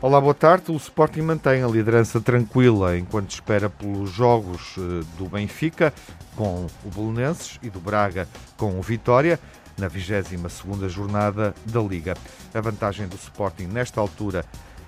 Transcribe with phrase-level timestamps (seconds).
[0.00, 0.72] Olá, boa tarde.
[0.72, 5.92] O Sporting mantém a liderança tranquila enquanto espera pelos jogos eh, do Benfica
[6.34, 8.26] com o Belenenses e do Braga
[8.56, 9.38] com o Vitória
[9.78, 12.14] na 22ª jornada da Liga.
[12.52, 14.44] A vantagem do Sporting nesta altura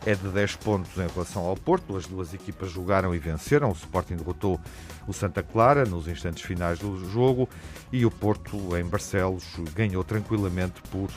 [0.07, 1.97] é de 10 pontos em relação ao Porto.
[1.97, 3.69] As duas equipas jogaram e venceram.
[3.69, 4.61] O Sporting derrotou
[5.07, 7.49] o Santa Clara nos instantes finais do jogo
[7.93, 9.45] e o Porto, em Barcelos,
[9.75, 11.09] ganhou tranquilamente por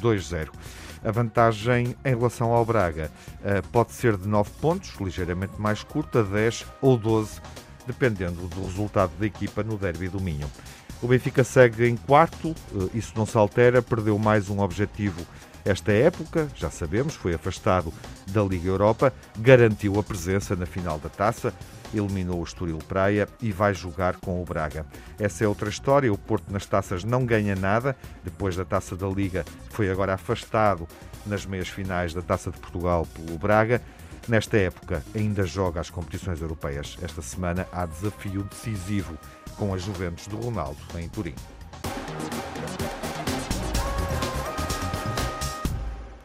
[0.00, 0.48] 2-0.
[1.04, 3.10] Eh, a vantagem em relação ao Braga
[3.44, 7.40] eh, pode ser de 9 pontos, ligeiramente mais curta, 10 ou 12,
[7.86, 10.50] dependendo do resultado da equipa no derby do Minho.
[11.00, 15.24] O Benfica segue em quarto, eh, isso não se altera, perdeu mais um objetivo
[15.68, 17.92] esta época, já sabemos, foi afastado
[18.28, 21.52] da Liga Europa, garantiu a presença na final da taça,
[21.92, 24.86] eliminou o Estoril Praia e vai jogar com o Braga.
[25.18, 26.10] Essa é outra história.
[26.10, 27.94] O Porto nas taças não ganha nada.
[28.24, 30.88] Depois da taça da Liga, foi agora afastado
[31.26, 33.82] nas meias finais da taça de Portugal pelo Braga.
[34.26, 36.96] Nesta época, ainda joga as competições europeias.
[37.02, 39.18] Esta semana há desafio decisivo
[39.58, 41.34] com a Juventus do Ronaldo em Turim.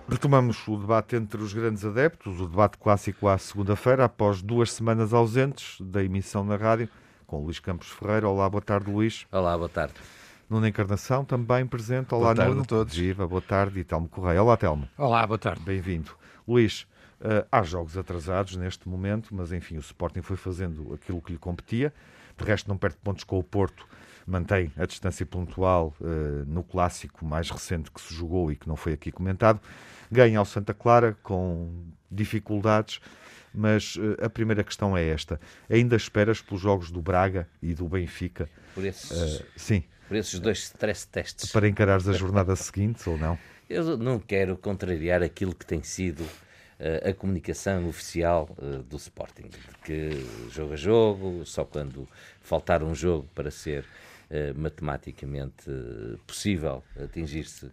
[0.07, 5.11] Retomamos o debate entre os grandes adeptos, o debate clássico à segunda-feira, após duas semanas
[5.13, 6.87] ausentes da emissão na rádio,
[7.25, 8.29] com Luís Campos Ferreira.
[8.29, 9.25] Olá, boa tarde, Luís.
[9.31, 9.95] Olá, boa tarde.
[10.47, 12.13] Nuno Encarnação, também presente.
[12.13, 12.61] Olá, boa tarde Nuno.
[12.61, 12.95] a todos.
[12.95, 13.79] Viva, boa tarde.
[13.79, 14.43] E Telmo Correia.
[14.43, 14.87] Olá, Telmo.
[14.95, 15.61] Olá, boa tarde.
[15.63, 16.11] Bem-vindo.
[16.47, 16.85] Luís,
[17.19, 21.39] uh, há jogos atrasados neste momento, mas enfim, o Sporting foi fazendo aquilo que lhe
[21.39, 21.91] competia.
[22.37, 23.87] De resto, não perde pontos com o Porto
[24.25, 26.05] mantém a distância pontual uh,
[26.47, 29.59] no clássico mais recente que se jogou e que não foi aqui comentado.
[30.11, 32.99] Ganha ao Santa Clara com dificuldades,
[33.53, 37.87] mas uh, a primeira questão é esta: ainda esperas pelos jogos do Braga e do
[37.87, 38.49] Benfica?
[38.73, 39.83] Por esses, uh, sim.
[40.07, 41.51] Por esses dois stress tests.
[41.51, 43.37] Para encarares a jornada seguinte ou não?
[43.69, 46.23] Eu não quero contrariar aquilo que tem sido
[46.79, 48.49] a comunicação oficial
[48.89, 52.07] do Sporting, de que jogo a jogo, só quando
[52.41, 53.85] faltar um jogo para ser
[54.33, 55.69] eh, matematicamente
[56.25, 57.71] possível atingir-se uh,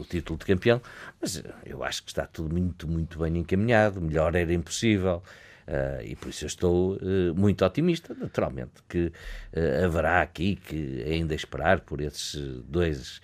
[0.00, 0.82] o título de campeão,
[1.20, 5.22] mas eu acho que está tudo muito, muito bem encaminhado, melhor era impossível.
[5.68, 11.04] Uh, e por isso eu estou uh, muito otimista, naturalmente, que uh, haverá aqui que
[11.06, 13.20] ainda esperar por esses dois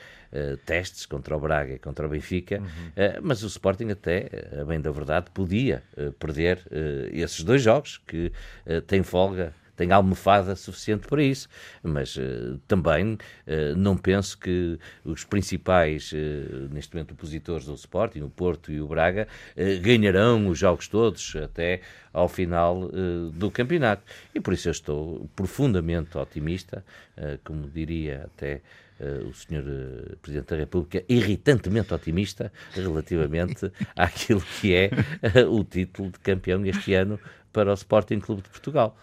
[0.65, 2.93] testes contra o Braga e contra o Benfica, uhum.
[3.23, 4.29] mas o Sporting até,
[4.61, 5.83] a bem da verdade, podia
[6.19, 6.61] perder
[7.13, 8.33] esses dois jogos, que
[8.87, 11.49] tem folga tem almofada suficiente para isso,
[11.83, 18.21] mas uh, também uh, não penso que os principais, uh, neste momento, opositores do Sporting,
[18.21, 19.27] o Porto e o Braga,
[19.81, 21.81] ganharão os jogos todos até
[22.13, 22.91] ao final
[23.33, 24.03] do campeonato.
[24.35, 26.85] E por isso eu estou profundamente otimista,
[27.45, 28.61] como diria até
[29.01, 34.91] o uh, Presidente da República irritantemente otimista relativamente àquilo que é
[35.49, 37.19] o título de campeão este ano
[37.53, 38.97] para o Sporting Clube de Portugal.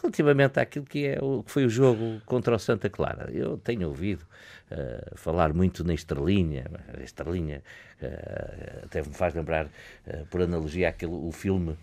[0.00, 3.88] Relativamente àquilo que, é o, que foi o jogo contra o Santa Clara, eu tenho
[3.88, 4.22] ouvido
[4.70, 6.66] uh, falar muito na estrelinha,
[6.98, 7.62] a estrelinha
[8.02, 11.76] uh, até me faz lembrar, uh, por analogia, aquele, o filme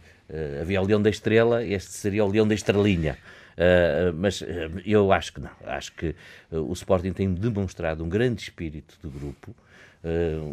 [0.62, 3.18] Havia o Leão da Estrela, este seria o Leão da Estrelinha.
[3.52, 4.46] Uh, mas uh,
[4.86, 5.52] eu acho que não.
[5.66, 6.16] Acho que
[6.52, 9.53] uh, o Sporting tem demonstrado um grande espírito de grupo,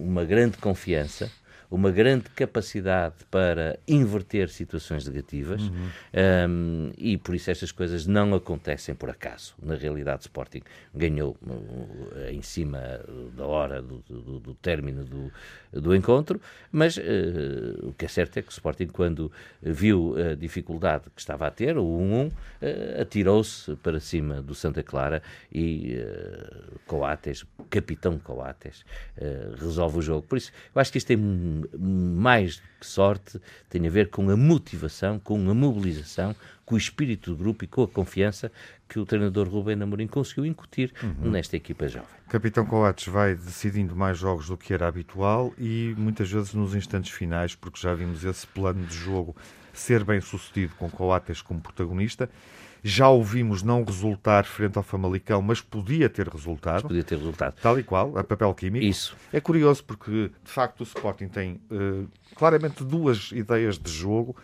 [0.03, 1.31] uma grande confiança
[1.71, 5.89] uma grande capacidade para inverter situações negativas uhum.
[6.49, 9.55] um, e por isso estas coisas não acontecem por acaso.
[9.63, 10.63] Na realidade, Sporting
[10.95, 12.81] ganhou uh, em cima
[13.37, 15.31] da hora do, do, do término do,
[15.73, 16.41] do encontro,
[16.73, 17.01] mas uh,
[17.89, 19.31] o que é certo é que o Sporting, quando
[19.63, 24.83] viu a dificuldade que estava a ter, o 1-1, uh, atirou-se para cima do Santa
[24.83, 28.85] Clara e uh, Coates, capitão Coates,
[29.61, 30.23] resolve o jogo.
[30.23, 31.17] Por isso, eu acho que isto tem
[31.77, 36.35] mais que sorte, tem a ver com a motivação, com a mobilização,
[36.69, 38.53] com o espírito do grupo e com a confiança
[38.87, 41.31] que o treinador Rubén Amorim conseguiu incutir uhum.
[41.31, 42.11] nesta equipa jovem.
[42.29, 47.11] Capitão Coates vai decidindo mais jogos do que era habitual e muitas vezes nos instantes
[47.11, 49.35] finais, porque já vimos esse plano de jogo
[49.73, 52.29] ser bem sucedido com Coates como protagonista
[52.83, 56.75] já ouvimos não resultar frente ao Famalicão, mas podia ter resultado.
[56.75, 57.57] Mas podia ter resultado.
[57.61, 58.85] Tal e qual, a papel químico.
[58.85, 59.17] Isso.
[59.33, 64.37] É curioso porque, de facto, o Sporting tem uh, claramente duas ideias de jogo.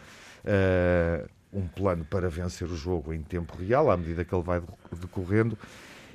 [0.45, 4.63] Uh, um plano para vencer o jogo em tempo real, à medida que ele vai
[4.93, 5.57] decorrendo,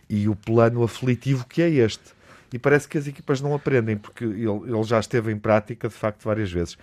[0.09, 2.17] e o plano aflitivo que é este.
[2.51, 5.93] e parece que as equipas não aprendem, porque ele, ele já esteve em prática, de
[5.93, 6.77] facto, várias vezes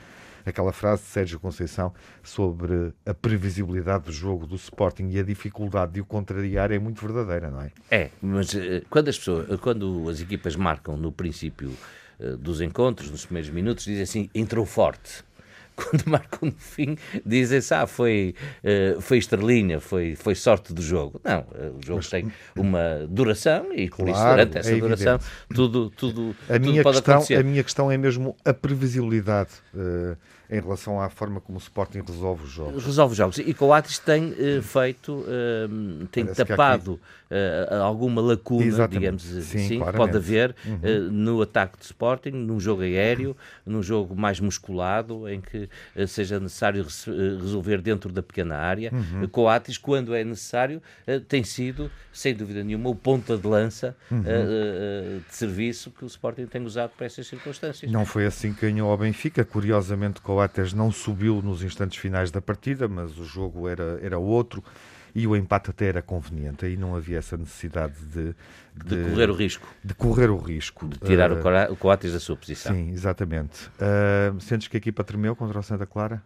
[0.47, 1.93] aquela frase de Sérgio Conceição
[2.23, 7.05] sobre a previsibilidade do jogo do Sporting e a dificuldade de o contrariar é muito
[7.05, 7.73] verdadeira, não é?
[7.91, 11.73] É, mas uh, quando as pessoas, quando as equipas marcam no princípio
[12.21, 15.25] uh, dos encontros, nos primeiros minutos, dizem assim, entrou forte
[15.87, 18.35] quando marcam no fim, dizem-se, ah, foi,
[18.65, 21.21] uh, foi estrelinha, foi, foi sorte do jogo.
[21.23, 25.19] Não, uh, o jogo Mas, tem uma duração e por isso, durante essa é duração,
[25.55, 27.37] tudo, tudo, a tudo minha pode questão, acontecer.
[27.37, 29.51] A minha questão é mesmo a previsibilidade.
[29.75, 30.17] Uh,
[30.51, 32.85] em relação à forma como o Sporting resolve os jogos.
[32.85, 33.39] Resolve os jogos.
[33.39, 37.75] E Coates tem uh, feito, uh, tem Parece tapado aqui...
[37.75, 38.99] uh, alguma lacuna, Exatamente.
[38.99, 41.11] digamos Sim, assim, que pode haver uhum.
[41.11, 45.69] no ataque de Sporting, num jogo aéreo, num jogo mais musculado, em que
[46.07, 46.87] seja necessário
[47.41, 48.93] resolver dentro da pequena área.
[48.93, 49.27] Uhum.
[49.29, 50.81] Coates, quando é necessário,
[51.29, 54.23] tem sido, sem dúvida nenhuma, o ponta de lança uhum.
[54.23, 57.91] de serviço que o Sporting tem usado para essas circunstâncias.
[57.91, 62.31] Não foi assim que ganhou ao Benfica, curiosamente, Coates Coates não subiu nos instantes finais
[62.31, 64.63] da partida, mas o jogo era, era outro
[65.15, 66.67] e o empate até era conveniente.
[66.67, 68.35] Aí não havia essa necessidade de,
[68.75, 69.75] de, de correr o risco.
[69.83, 70.89] De correr o risco.
[70.89, 72.75] De tirar uh, o Coates da sua posição.
[72.75, 73.67] Sim, exatamente.
[73.81, 76.23] Uh, sentes que a equipa tremeu contra o Santa Clara?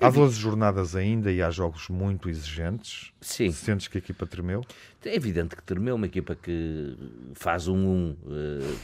[0.00, 3.12] Há 12 jornadas ainda e há jogos muito exigentes.
[3.20, 3.50] Sim.
[3.50, 4.64] Sentes que a equipa tremeu?
[5.04, 5.96] É evidente que tremeu.
[5.96, 6.96] Uma equipa que
[7.34, 8.78] faz um 1 um, uh,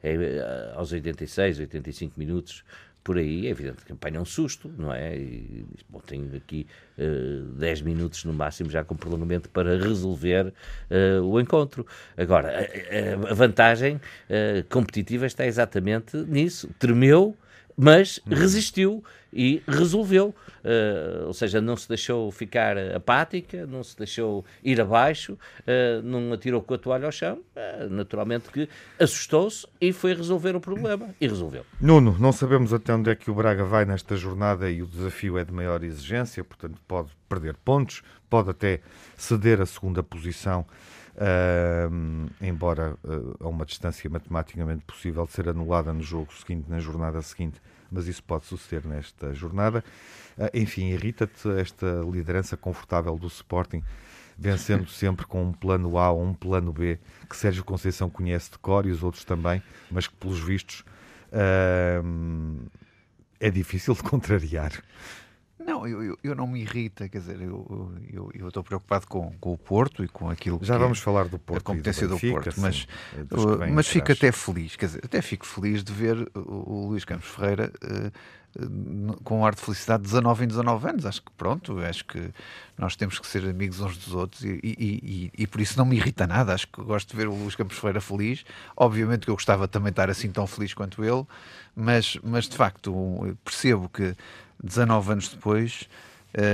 [0.00, 2.64] é, aos 86, 85 minutos
[3.02, 5.16] por aí, é evidente que apanha um susto, não é?
[5.16, 6.66] E, bom, tenho aqui
[6.98, 10.52] uh, eh, 10 minutos no máximo já com prolongamento para resolver
[10.90, 11.86] uh, o encontro.
[12.16, 16.68] Agora, a, a vantagem uh, competitiva está exatamente nisso.
[16.78, 17.36] Tremeu,
[17.80, 18.36] mas uhum.
[18.36, 20.34] resistiu e resolveu.
[20.62, 26.34] Uh, ou seja, não se deixou ficar apática, não se deixou ir abaixo, uh, não
[26.34, 28.68] atirou com a toalha ao chão, uh, naturalmente que
[28.98, 31.14] assustou-se e foi resolver o problema.
[31.18, 31.64] E resolveu.
[31.80, 35.38] Nuno, não sabemos até onde é que o Braga vai nesta jornada e o desafio
[35.38, 38.80] é de maior exigência, portanto pode perder pontos, pode até
[39.16, 40.66] ceder a segunda posição.
[41.16, 46.78] Uh, embora uh, a uma distância matematicamente possível de ser anulada no jogo seguinte, na
[46.78, 47.60] jornada seguinte,
[47.90, 49.84] mas isso pode suceder nesta jornada.
[50.38, 53.82] Uh, enfim, irrita-te esta liderança confortável do Sporting,
[54.38, 56.98] vencendo sempre com um plano A ou um plano B,
[57.28, 60.84] que Sérgio Conceição conhece de cor e os outros também, mas que, pelos vistos,
[63.40, 64.72] é difícil de contrariar.
[65.64, 69.30] Não, eu, eu, eu, não me irrita, quer dizer, eu, eu, eu estou preocupado com,
[69.38, 72.08] com o Porto e com aquilo Já que vamos é falar do Porto a competência
[72.08, 72.86] do, Benfica, do Porto, mas,
[73.30, 77.04] uh, mas fico até feliz, quer dizer, até fico feliz de ver o, o Luís
[77.04, 81.04] Campos Ferreira uh, uh, com um ar de felicidade 19 em 19 anos.
[81.04, 82.30] Acho que pronto, acho que
[82.78, 85.84] nós temos que ser amigos uns dos outros e, e, e, e, por isso não
[85.84, 86.54] me irrita nada.
[86.54, 88.46] Acho que gosto de ver o Luís Campos Ferreira feliz.
[88.74, 91.26] Obviamente que eu gostava também de estar assim tão feliz quanto ele,
[91.76, 94.16] mas, mas de facto percebo que
[94.62, 95.88] 19 anos depois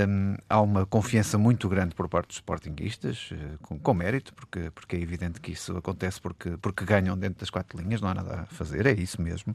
[0.08, 4.70] um, há uma confiança muito grande por parte dos sportinguistas, uh, com, com, mérito, porque,
[4.70, 8.14] porque é evidente que isso acontece porque, porque ganham dentro das quatro linhas, não há
[8.14, 9.55] nada a fazer, é isso mesmo.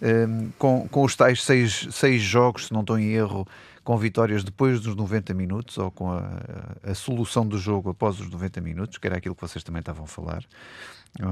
[0.00, 3.46] Um, com, com os tais seis, seis jogos, se não estou em erro,
[3.84, 6.20] com vitórias depois dos 90 minutos, ou com a,
[6.82, 9.80] a, a solução do jogo após os 90 minutos, que era aquilo que vocês também
[9.80, 10.42] estavam a falar.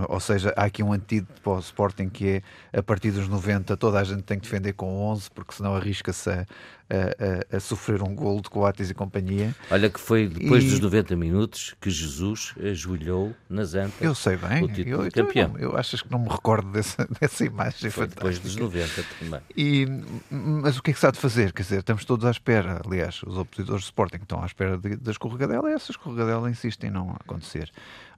[0.08, 2.42] Ou seja, há aqui um antídoto para o Sporting que
[2.72, 5.74] é a partir dos 90 toda a gente tem que defender com 11 porque senão
[5.76, 6.46] arrisca-se a,
[6.90, 9.54] a, a, a, sofrer um golo de Coates e companhia.
[9.70, 10.70] Olha que foi depois e...
[10.70, 15.10] dos 90 minutos que Jesus ajoelhou nas antas eu sei bem, o título eu, de
[15.10, 15.54] campeão.
[15.56, 19.40] Eu, eu achas que não me recordo dessa, dessa imagem foi depois dos 90 também.
[19.56, 19.86] E,
[20.30, 21.52] mas o que é que se há de fazer?
[21.52, 25.10] Quer dizer, estamos todos à espera, aliás, os opositores do Sporting estão à espera da
[25.10, 27.70] escorregadela e essa escorregadela insiste em não acontecer.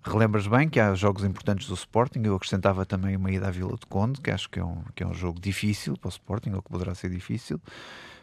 [0.03, 3.77] Relembras bem que há jogos importantes do Sporting, eu acrescentava também uma ida à Vila
[3.77, 6.53] de Conde, que acho que é um, que é um jogo difícil para o Sporting,
[6.53, 7.61] ou que poderá ser difícil,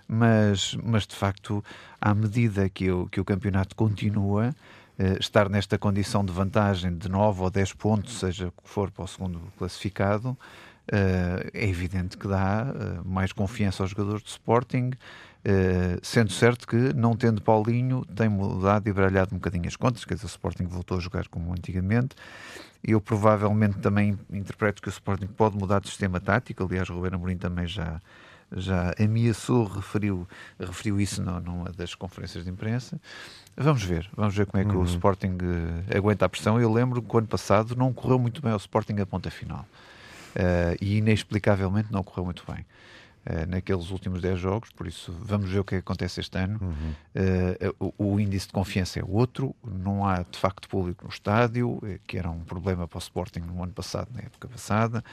[0.08, 1.64] mas, mas de facto,
[2.02, 4.56] à medida que, eu, que o campeonato continua,
[4.98, 8.90] eh, estar nesta condição de vantagem de 9 ou 10 pontos, seja o que for
[8.90, 10.36] para o segundo classificado,
[10.92, 14.92] eh, é evidente que dá eh, mais confiança aos jogadores do Sporting,
[15.48, 20.04] Uh, sendo certo que, não tendo Paulinho, tem mudado e baralhado um bocadinho as contas,
[20.04, 22.18] quer dizer, o Sporting voltou a jogar como antigamente.
[22.84, 27.14] Eu provavelmente também interpreto que o Sporting pode mudar de sistema tático, aliás, o Ruben
[27.14, 28.02] Amorim também já,
[28.54, 30.28] já ameaçou, referiu,
[30.60, 33.00] referiu isso numa das conferências de imprensa.
[33.56, 34.82] Vamos ver, vamos ver como é que uhum.
[34.82, 36.60] o Sporting uh, aguenta a pressão.
[36.60, 39.66] Eu lembro que o ano passado não correu muito bem ao Sporting a ponta final.
[40.36, 42.66] Uh, e inexplicavelmente não correu muito bem.
[43.48, 46.60] Naqueles últimos 10 jogos, por isso vamos ver o que acontece este ano.
[46.62, 46.94] Uhum.
[47.80, 51.80] Uh, o, o, índice de confiança é outro, não há de facto público no estádio,
[52.06, 55.04] que era um problema para o Sporting no ano passado, na época passada,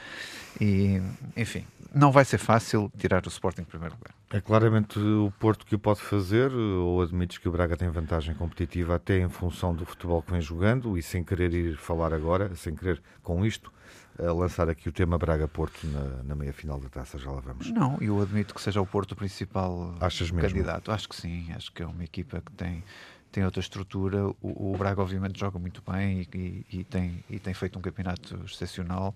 [0.61, 1.01] e
[1.37, 4.15] enfim, não vai ser fácil tirar o Sporting em primeiro lugar.
[4.31, 8.35] É claramente o Porto que o pode fazer, ou admites que o Braga tem vantagem
[8.35, 12.55] competitiva até em função do futebol que vem jogando e sem querer ir falar agora,
[12.57, 13.73] sem querer com isto,
[14.19, 17.71] a lançar aqui o tema Braga-Porto na, na meia-final da taça, já lá vamos.
[17.71, 20.89] Não, eu admito que seja o Porto o principal Achas candidato.
[20.89, 20.95] Mesmo?
[20.95, 22.83] Acho que sim, acho que é uma equipa que tem,
[23.31, 24.27] tem outra estrutura.
[24.41, 27.83] O, o Braga, obviamente, joga muito bem e, e, e, tem, e tem feito um
[27.83, 29.15] campeonato excepcional,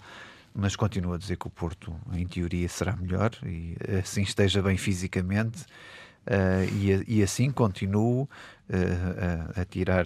[0.59, 4.77] mas continuo a dizer que o Porto, em teoria, será melhor e assim esteja bem
[4.77, 5.65] fisicamente.
[6.27, 8.29] Uh, e, e, assim continuo uh,
[9.57, 10.05] a, a, tirar,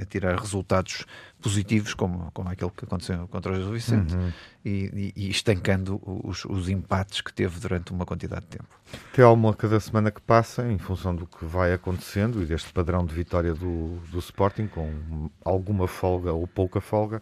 [0.00, 1.04] a tirar resultados
[1.40, 4.32] positivos, como, como aquele que aconteceu contra o Gil Vicente, uhum.
[4.64, 8.78] e, e, estancando os, os, empates que teve durante uma quantidade de tempo.
[9.12, 13.04] Tem alguma cada semana que passa, em função do que vai acontecendo e deste padrão
[13.04, 17.20] de vitória do, do Sporting, com alguma folga ou pouca folga.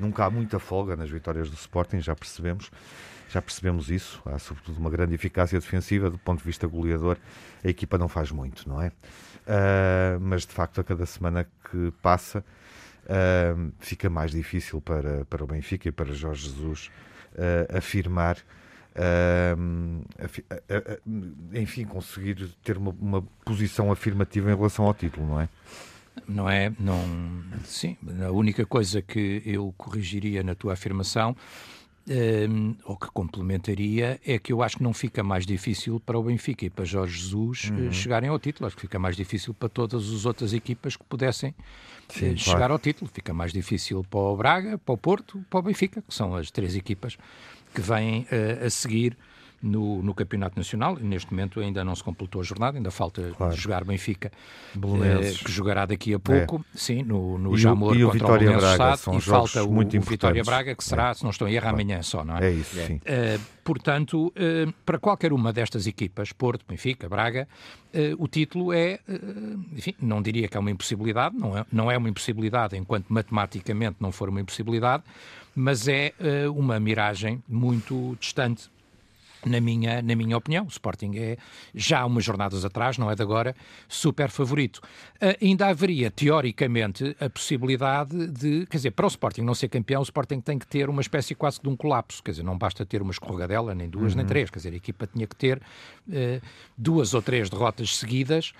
[0.00, 2.70] Nunca há muita folga nas vitórias do Sporting, já percebemos
[3.30, 4.20] já percebemos isso.
[4.26, 7.16] Há sobretudo uma grande eficácia defensiva, do ponto de vista goleador,
[7.64, 8.88] a equipa não faz muito, não é?
[8.88, 12.44] Uh, mas de facto, a cada semana que passa,
[13.04, 16.90] uh, fica mais difícil para, para o Benfica e para Jorge Jesus
[17.34, 18.36] uh, afirmar.
[21.54, 25.48] enfim, conseguir ter uma, uma posição afirmativa em relação ao título, não é?
[26.28, 26.72] Não é?
[26.78, 26.98] Não,
[27.64, 27.96] sim,
[28.26, 31.36] a única coisa que eu corrigiria na tua afirmação
[32.10, 36.22] um, ou que complementaria, é que eu acho que não fica mais difícil para o
[36.22, 37.92] Benfica e para Jorge Jesus eh, uhum.
[37.92, 38.66] chegarem ao título.
[38.66, 41.54] Acho que fica mais difícil para todas as outras equipas que pudessem
[42.08, 42.72] Sim, uh, chegar claro.
[42.74, 43.10] ao título.
[43.12, 46.50] Fica mais difícil para o Braga, para o Porto, para o Benfica, que são as
[46.50, 47.16] três equipas
[47.74, 49.16] que vêm uh, a seguir
[49.62, 50.96] no, no Campeonato Nacional.
[50.96, 53.56] Neste momento ainda não se completou a jornada, ainda falta claro.
[53.56, 54.30] jogar Benfica,
[54.74, 56.78] eh, que jogará daqui a pouco, é.
[56.78, 60.00] sim, no, no Jamor o, contra o, Vitória o Braga, Sado, e falta o, o
[60.00, 61.14] Vitória Braga, que será, é.
[61.14, 62.46] se não estou em erro, amanhã só, não é?
[62.46, 62.96] É isso, sim.
[62.96, 67.46] Uh, portanto, uh, para qualquer uma destas equipas, Porto, Benfica, Braga,
[67.94, 69.00] uh, o título é,
[69.76, 73.96] enfim, não diria que é uma impossibilidade, não é, não é uma impossibilidade enquanto matematicamente
[74.00, 75.02] não for uma impossibilidade,
[75.54, 76.12] mas é
[76.54, 78.70] uma miragem muito distante
[79.44, 80.64] na minha, na minha opinião.
[80.64, 81.36] O Sporting é,
[81.74, 83.54] já há umas jornadas atrás, não é de agora,
[83.88, 84.80] super favorito.
[85.16, 90.00] Uh, ainda haveria, teoricamente, a possibilidade de, quer dizer, para o Sporting não ser campeão,
[90.00, 92.84] o Sporting tem que ter uma espécie quase de um colapso, quer dizer, não basta
[92.84, 94.18] ter uma escorregadela, nem duas, uhum.
[94.18, 98.52] nem três, quer dizer, a equipa tinha que ter uh, duas ou três derrotas seguidas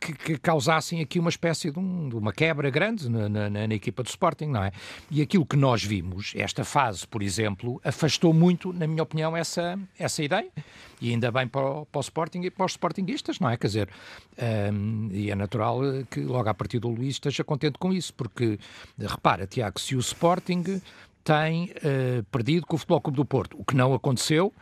[0.00, 3.74] que, que, causassem aqui uma espécie de, um, de uma quebra grande na, na, na,
[3.74, 4.70] equipa do Sporting, não é?
[5.10, 9.78] E aquilo que nós vimos, esta fase, por exemplo, afastou muito, na minha opinião, essa,
[9.98, 10.50] essa ideia.
[11.00, 13.56] E ainda bem para o, para o Sporting e para os Sportinguistas, não é?
[13.56, 13.88] Quer dizer,
[14.72, 18.58] um, e é natural que logo a partir do Luís esteja contente com isso, porque
[18.98, 20.80] repara, Tiago, se o Sporting
[21.26, 24.54] tem uh, perdido com o Futebol Clube do Porto, o que não aconteceu,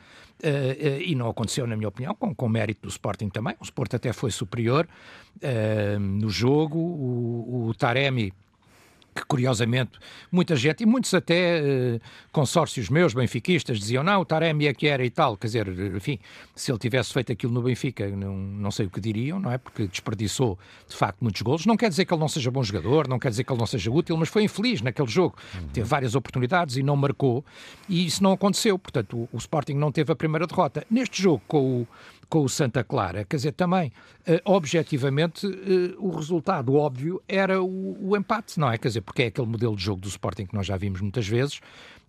[0.42, 3.54] Uh, uh, e não aconteceu, na minha opinião, com, com mérito do Sporting também.
[3.61, 4.87] O Sporting até foi superior
[5.99, 6.76] no jogo.
[6.76, 8.30] O, o Taremi
[9.14, 9.99] que curiosamente
[10.30, 12.00] muita gente, e muitos até uh,
[12.33, 16.18] consórcios meus, benfiquistas, diziam não, o Taremi é que era e tal, quer dizer, enfim,
[16.54, 19.59] se ele tivesse feito aquilo no Benfica, não, não sei o que diriam, não é?
[19.59, 21.66] Porque desperdiçou, de facto, muitos golos.
[21.66, 23.66] Não quer dizer que ele não seja bom jogador, não quer dizer que ele não
[23.66, 25.37] seja útil, mas foi infeliz naquele jogo.
[25.54, 25.68] Uhum.
[25.68, 27.44] Teve várias oportunidades e não marcou,
[27.88, 28.78] e isso não aconteceu.
[28.78, 30.85] Portanto, o, o Sporting não teve a primeira derrota.
[30.90, 31.88] Neste jogo, com o,
[32.28, 33.25] com o Santa Clara.
[33.25, 33.93] Quer dizer, também,
[34.26, 38.78] uh, objetivamente, uh, o resultado óbvio era o, o, empate, não é?
[38.78, 41.26] Quer dizer, porque é aquele modelo de jogo do Sporting que nós já vimos muitas
[41.26, 41.61] vezes,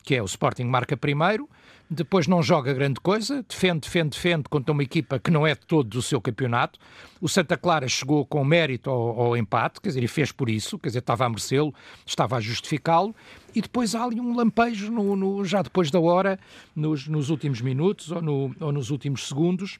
[0.03, 1.49] que é o Sporting marca primeiro,
[1.89, 5.87] depois não joga grande coisa, defende, defende, defende contra uma equipa que não é todo
[5.87, 6.79] do seu campeonato.
[7.21, 10.79] O Santa Clara chegou com mérito ao, ao empate, quer dizer, e fez por isso,
[10.79, 11.73] quer dizer, estava a merecê-lo,
[12.05, 13.15] estava a justificá-lo,
[13.53, 16.39] e depois há ali um lampejo, no, no, já depois da hora,
[16.75, 19.79] nos, nos últimos minutos ou, no, ou nos últimos segundos,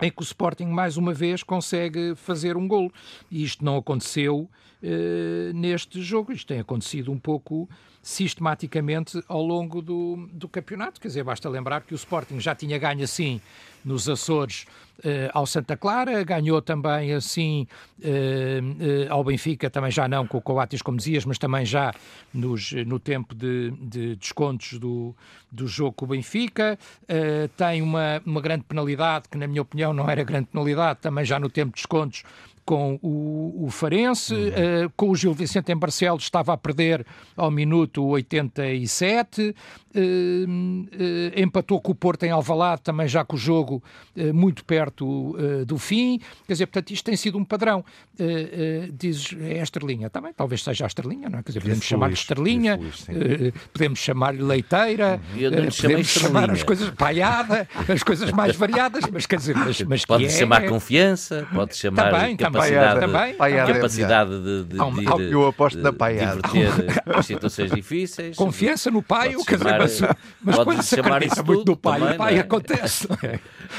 [0.00, 2.92] em que o Sporting mais uma vez consegue fazer um gol.
[3.30, 4.48] E isto não aconteceu
[4.82, 7.68] uh, neste jogo, isto tem acontecido um pouco
[8.06, 11.00] sistematicamente ao longo do, do campeonato.
[11.00, 13.40] Quer dizer, basta lembrar que o Sporting já tinha ganho assim
[13.84, 14.64] nos Açores
[14.98, 17.66] uh, ao Santa Clara, ganhou também assim
[17.98, 21.92] uh, uh, ao Benfica, também já não com o Coates, como dizias, mas também já
[22.32, 25.12] nos, no tempo de, de descontos do,
[25.50, 26.78] do jogo com o Benfica.
[27.56, 31.40] tem uma, uma grande penalidade, que na minha opinião não era grande penalidade, também já
[31.40, 32.22] no tempo de descontos
[32.66, 34.90] com o, o Farense, uhum.
[34.96, 37.06] com o Gil Vicente em Barcelos estava a perder
[37.36, 39.54] ao minuto 87,
[41.36, 43.82] empatou com o Porto em Alvalade, também já com o jogo
[44.34, 47.84] muito perto do fim, quer dizer, portanto isto tem sido um padrão.
[48.92, 51.42] Diz é a estrelinha, também talvez seja a estrelinha, não é?
[51.42, 52.80] Quer dizer, podemos chamar-lhe estrelinha,
[53.72, 55.68] podemos chamar-lhe leiteira, uhum.
[55.80, 60.24] podemos chamar as coisas paiada, as coisas mais variadas, mas quer dizer, mas, mas pode
[60.24, 65.46] é, chamar confiança, pode chamar também, capacidade, também, também, capacidade de, de, de, de, eu
[65.46, 66.40] aposto na paiada.
[66.42, 68.36] diverter as situações difíceis.
[68.36, 70.00] Confiança no pai, o dizer, mas,
[70.42, 72.40] mas pode chamar isso tudo do pai, também, o pai é?
[72.40, 73.08] acontece.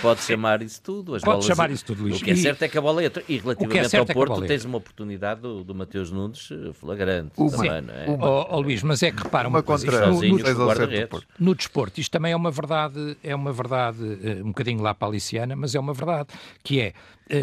[0.02, 1.16] Pode chamar isso tudo.
[1.16, 2.22] As pode bolas, chamar isso tudo, Luís.
[2.22, 3.24] O que é certo é que a bola entra.
[3.28, 7.32] E relativamente é ao Porto, tens uma oportunidade do, do Mateus Nunes eh, flagrante.
[7.38, 8.06] Uma, também, não é?
[8.06, 9.90] Uma, oh, oh, Luís, mas é que repara uma, uma coisa.
[9.90, 14.50] Sozinho, no, no, no desporto, isto também é uma verdade, é uma verdade uh, um
[14.50, 16.30] bocadinho lá paliciana, mas é uma verdade,
[16.64, 16.94] que é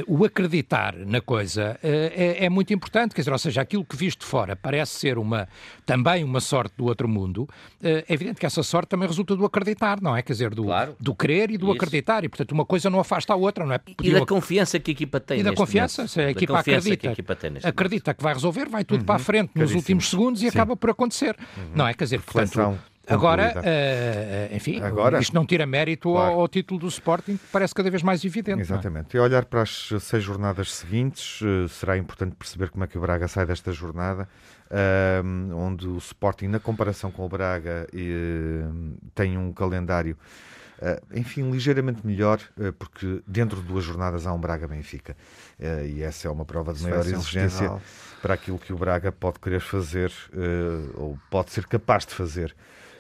[0.07, 3.97] o acreditar na coisa uh, é, é, muito importante, quer dizer, ou seja, aquilo que
[3.97, 5.49] visto de fora parece ser uma,
[5.85, 7.49] também uma sorte do outro mundo, uh,
[7.83, 10.23] é evidente que essa sorte também resulta do acreditar, não é?
[10.23, 10.97] Quer dizer, do, claro.
[10.99, 11.77] do querer e do Isso.
[11.77, 13.81] acreditar, e portanto uma coisa não afasta a outra, não é?
[14.03, 15.41] E, e da confiança que a equipa tem.
[15.41, 18.85] E da confiança, se a equipa acredita, que, a equipa acredita que vai resolver, vai
[18.85, 19.07] tudo uhum.
[19.07, 20.49] para a frente nos últimos segundos e Sim.
[20.49, 21.65] acaba por acontecer, uhum.
[21.75, 21.95] não é?
[21.95, 22.79] Quer dizer, portanto...
[23.07, 26.33] Agora, uh, enfim, Agora, isto não tira mérito claro.
[26.33, 28.59] ao, ao, título do Sporting, que parece cada vez mais evidente.
[28.59, 28.63] É?
[28.63, 29.17] Exatamente.
[29.17, 29.21] É?
[29.21, 33.01] E olhar para as seis jornadas seguintes, uh, será importante perceber como é que o
[33.01, 34.29] Braga sai desta jornada,
[34.71, 37.87] uh, onde o Sporting, na comparação com o Braga,
[39.15, 40.17] tem um calendário.
[41.15, 42.41] enfim, ligeiramente melhor,
[42.79, 45.17] porque dentro de duas jornadas há um Braga-Benfica.
[45.87, 47.81] e essa é uma prova de maior exigência um
[48.23, 50.11] para aquilo que o Braga pode querer fazer,
[50.95, 52.55] ou pode ser capaz de fazer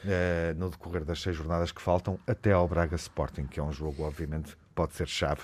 [0.04, 3.72] uh, no decorrer das seis jornadas que faltam até ao Braga Sporting, que é um
[3.72, 5.42] jogo, obviamente, pode ser chave.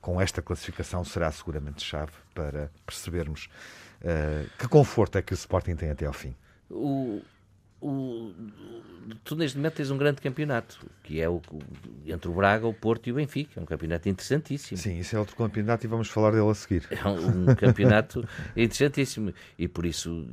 [0.00, 3.48] Com esta classificação será seguramente chave para percebermos
[4.02, 6.34] uh, que conforto é que o Sporting tem até ao fim.
[6.70, 7.20] O,
[7.80, 8.32] o,
[9.24, 11.40] tu neste momento tens um grande campeonato, que é o
[12.06, 13.60] entre o Braga, o Porto e o Benfica.
[13.60, 14.78] É um campeonato interessantíssimo.
[14.78, 16.86] Sim, isso é outro campeonato e vamos falar dele a seguir.
[16.90, 20.26] É um, um campeonato interessantíssimo e por isso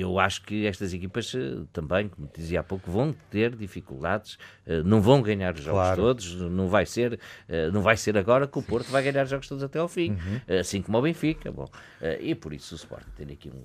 [0.00, 4.82] eu acho que estas equipas eh, também, como dizia há pouco, vão ter dificuldades, eh,
[4.84, 6.02] não vão ganhar os jogos claro.
[6.02, 9.30] todos, não vai ser, eh, não vai ser agora que o Porto vai ganhar os
[9.30, 10.58] jogos todos até ao fim, uhum.
[10.60, 11.50] assim como o Benfica.
[11.50, 11.68] Bom,
[12.20, 13.62] e por isso o Sporting tem aqui um,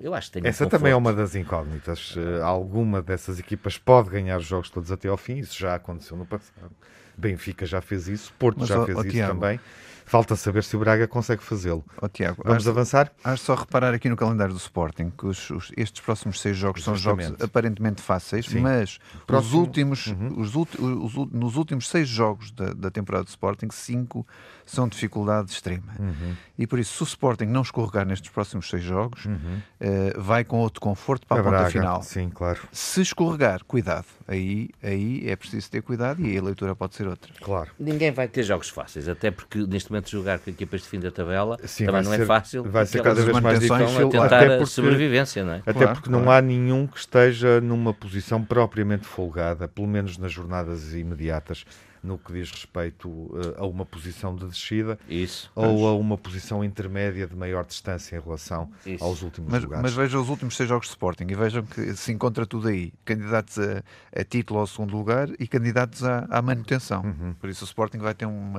[0.00, 2.14] eu acho que tem Essa um também é uma das incógnitas.
[2.42, 6.26] Alguma dessas equipas pode ganhar os jogos todos até ao fim, isso já aconteceu no
[6.26, 6.70] passado.
[7.16, 9.60] Benfica já fez isso, Porto Mas, já fez isso Tiago, também.
[10.06, 11.84] Falta saber se o Braga consegue fazê-lo.
[12.00, 13.12] Oh, Tiago, Vamos acho, avançar?
[13.24, 16.80] Acho só reparar aqui no calendário do Sporting que os, os, estes próximos seis jogos
[16.80, 17.02] Justamente.
[17.02, 18.60] são jogos aparentemente fáceis, Sim.
[18.60, 20.40] mas Próximo, os últimos, uhum.
[20.40, 24.24] os, os, nos últimos seis jogos da, da, temporada do Sporting, cinco
[24.64, 25.92] são dificuldade extrema.
[25.98, 26.36] Uhum.
[26.56, 29.34] E por isso, se o Sporting não escorregar nestes próximos seis jogos, uhum.
[29.36, 31.70] uh, vai com outro conforto para a, a ponta Braga.
[31.70, 32.02] final.
[32.02, 32.60] Sim, claro.
[32.70, 34.06] Se escorregar, cuidado.
[34.28, 37.32] Aí, aí é preciso ter cuidado e a leitura pode ser outra.
[37.40, 37.70] Claro.
[37.78, 41.00] Ninguém vai ter jogos fáceis, até porque neste momento momento jogar com equipas de fim
[41.00, 42.64] da tabela Sim, também não é ser, é fácil.
[42.64, 44.08] Vai ser cada vez mais difícil.
[44.08, 45.56] A tentar até porque, a sobrevivência, não é?
[45.58, 46.24] Até claro, porque claro.
[46.24, 51.64] não há nenhum que esteja numa posição propriamente folgada, pelo menos nas jornadas imediatas
[52.02, 55.50] no que diz respeito uh, a uma posição de descida Isso.
[55.54, 59.02] ou a uma posição intermédia de maior distância em relação Isso.
[59.02, 59.82] aos últimos mas, lugares.
[59.82, 62.92] Mas vejam os últimos seis jogos de Sporting e vejam que se encontra tudo aí.
[63.04, 63.82] Candidatos a,
[64.14, 67.02] a título ao segundo lugar e candidatos à, à manutenção.
[67.02, 67.34] Uhum.
[67.34, 68.54] Por isso o Sporting vai ter um,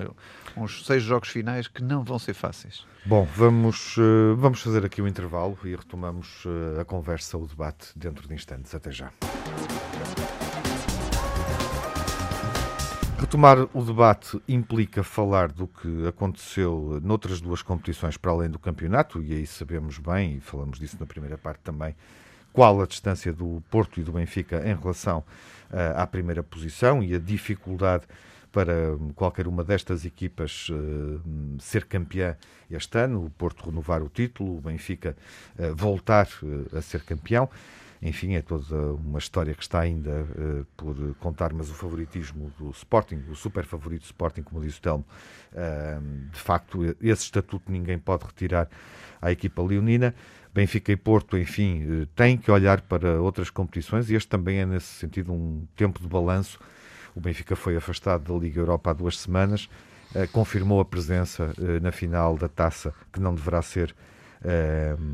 [0.55, 2.85] uns seis jogos finais que não vão ser fáceis.
[3.05, 7.47] Bom, vamos, uh, vamos fazer aqui o um intervalo e retomamos uh, a conversa, o
[7.47, 8.75] debate dentro de instantes.
[8.75, 9.11] Até já.
[13.27, 19.21] Retomar o debate implica falar do que aconteceu noutras duas competições para além do campeonato,
[19.21, 21.93] e aí sabemos bem, e falamos disso na primeira parte também,
[22.53, 25.25] qual a distância do Porto e do Benfica em relação
[25.69, 28.05] uh, à primeira posição e a dificuldade
[28.49, 31.21] para qualquer uma destas equipas uh,
[31.59, 32.37] ser campeã
[32.71, 35.17] este ano, o Porto renovar o título, o Benfica
[35.59, 36.29] uh, voltar
[36.73, 37.49] a ser campeão.
[38.01, 42.69] Enfim, é toda uma história que está ainda uh, por contar, mas o favoritismo do
[42.69, 45.05] Sporting, o super favorito do Sporting, como disse o Telmo,
[45.53, 48.69] uh, de facto, esse estatuto ninguém pode retirar
[49.21, 50.13] à equipa leonina.
[50.53, 54.65] Benfica e Porto, enfim, uh, têm que olhar para outras competições e este também é,
[54.65, 56.59] nesse sentido, um tempo de balanço.
[57.15, 59.67] O Benfica foi afastado da Liga Europa há duas semanas,
[60.31, 63.95] confirmou a presença na final da taça, que não deverá ser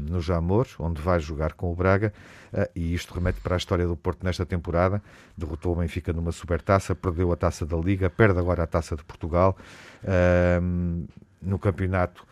[0.09, 2.13] no Jamor, onde vai jogar com o Braga,
[2.53, 5.01] uh, e isto remete para a história do Porto nesta temporada.
[5.38, 9.03] Derrotou o Benfica numa supertaça, perdeu a taça da Liga, perde agora a taça de
[9.03, 9.57] Portugal.
[10.03, 11.07] Uh,
[11.41, 12.25] no campeonato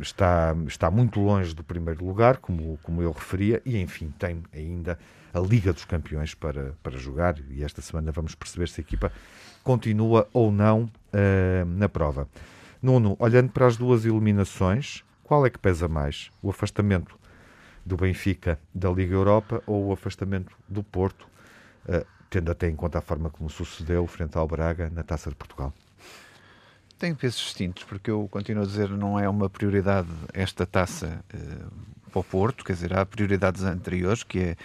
[0.00, 4.98] está, está muito longe do primeiro lugar, como, como eu referia, e enfim, tem ainda
[5.32, 9.10] a Liga dos Campeões para, para jogar, e esta semana vamos perceber se a equipa
[9.62, 12.28] continua ou não uh, na prova.
[12.82, 16.28] Nuno, olhando para as duas eliminações, qual é que pesa mais?
[16.42, 17.16] O afastamento
[17.86, 21.24] do Benfica da Liga Europa ou o afastamento do Porto,
[21.88, 25.36] uh, tendo até em conta a forma como sucedeu frente ao Braga na Taça de
[25.36, 25.72] Portugal?
[26.98, 32.10] Tem pesos distintos, porque eu continuo a dizer não é uma prioridade esta taça uh,
[32.10, 34.56] para o Porto, quer dizer, há prioridades anteriores, que é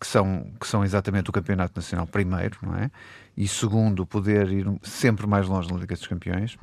[0.00, 2.90] que são, que são exatamente o Campeonato Nacional primeiro, não é?
[3.36, 6.56] E segundo, poder ir sempre mais longe na Liga dos Campeões.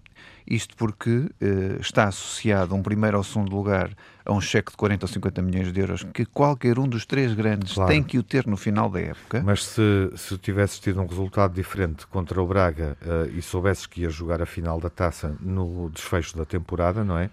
[0.45, 3.91] Isto porque eh, está associado um primeiro ou segundo lugar
[4.25, 7.33] a um cheque de 40 ou 50 milhões de euros que qualquer um dos três
[7.33, 7.91] grandes claro.
[7.91, 9.41] tem que o ter no final da época.
[9.45, 14.01] Mas se, se tivesses tido um resultado diferente contra o Braga uh, e soubesses que
[14.01, 17.29] ia jogar a final da taça no desfecho da temporada, não é?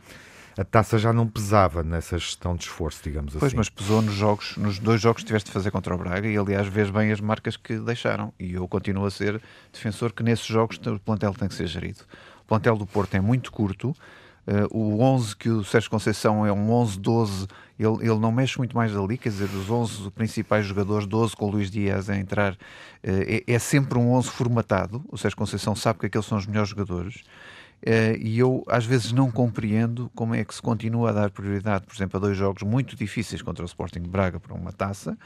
[0.57, 3.57] A taça já não pesava nessa gestão de esforço, digamos pois, assim.
[3.57, 6.29] Pois, mas pesou nos jogos, nos dois jogos que tiveste de fazer contra o Braga
[6.29, 9.40] e aliás vês bem as marcas que deixaram e eu continuo a ser
[9.73, 12.01] defensor que nesses jogos o plantel tem que ser gerido.
[12.43, 13.95] O plantel do Porto é muito curto,
[14.47, 18.77] Uh, o 11 que o Sérgio Conceição é um 11-12, ele, ele não mexe muito
[18.77, 22.53] mais ali, quer dizer, os 11 principais jogadores, 12 com o Luís Dias a entrar,
[22.53, 22.57] uh,
[23.03, 25.03] é, é, sempre um 11 formatado.
[25.09, 27.23] O Sérgio Conceição sabe que aqueles são os melhores jogadores
[28.18, 31.94] e eu às vezes não compreendo como é que se continua a dar prioridade, por
[31.94, 35.18] exemplo, a dois jogos muito difíceis contra o Sporting de Braga para uma taça,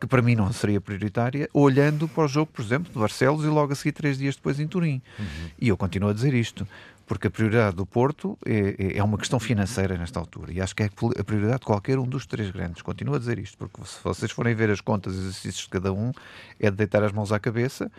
[0.00, 3.48] que para mim não seria prioritária, olhando para o jogo, por exemplo, de Barcelos e
[3.48, 5.00] logo a seguir três dias depois em Turim.
[5.18, 5.26] Uhum.
[5.58, 6.66] E eu continuo a dizer isto,
[7.06, 10.74] porque a prioridade do Porto é, é, é uma questão financeira nesta altura e acho
[10.74, 12.82] que é a prioridade de qualquer um dos três grandes.
[12.82, 15.92] Continuo a dizer isto, porque se vocês forem ver as contas e exercícios de cada
[15.92, 16.12] um,
[16.58, 17.90] é de deitar as mãos à cabeça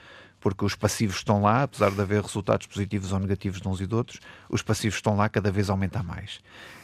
[0.46, 3.88] porque os passivos estão lá, apesar de haver resultados positivos ou negativos de uns e
[3.88, 6.36] de outros, os passivos estão lá, cada vez aumenta mais.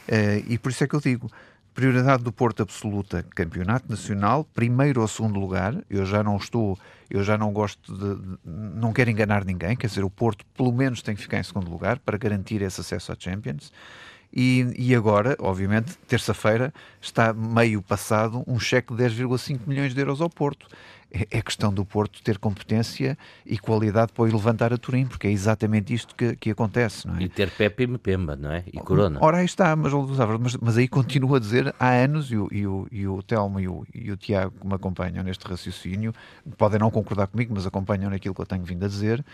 [0.08, 1.30] Uh, e por isso é que eu digo,
[1.74, 6.78] prioridade do Porto absoluta, campeonato nacional, primeiro ou segundo lugar, eu já não estou,
[7.10, 10.72] eu já não gosto de, de, não quero enganar ninguém, quer dizer, o Porto pelo
[10.72, 13.72] menos tem que ficar em segundo lugar para garantir esse acesso à Champions.
[14.34, 20.22] E, e agora, obviamente, terça-feira está meio passado um cheque de 10,5 milhões de euros
[20.22, 20.66] ao Porto
[21.12, 25.26] é, é questão do Porto ter competência e qualidade para ir levantar a Turim, porque
[25.26, 27.06] é exatamente isto que, que acontece.
[27.06, 27.22] Não é?
[27.24, 28.64] E ter Pepe e Mepemba, não é?
[28.66, 29.18] E Corona.
[29.20, 32.66] Ora, aí está, mas, mas, mas aí continuo a dizer há anos, e o, e
[32.66, 36.14] o, e o Telmo e o, e o Tiago que me acompanham neste raciocínio,
[36.56, 39.24] podem não concordar comigo, mas acompanham naquilo que eu tenho vindo a dizer,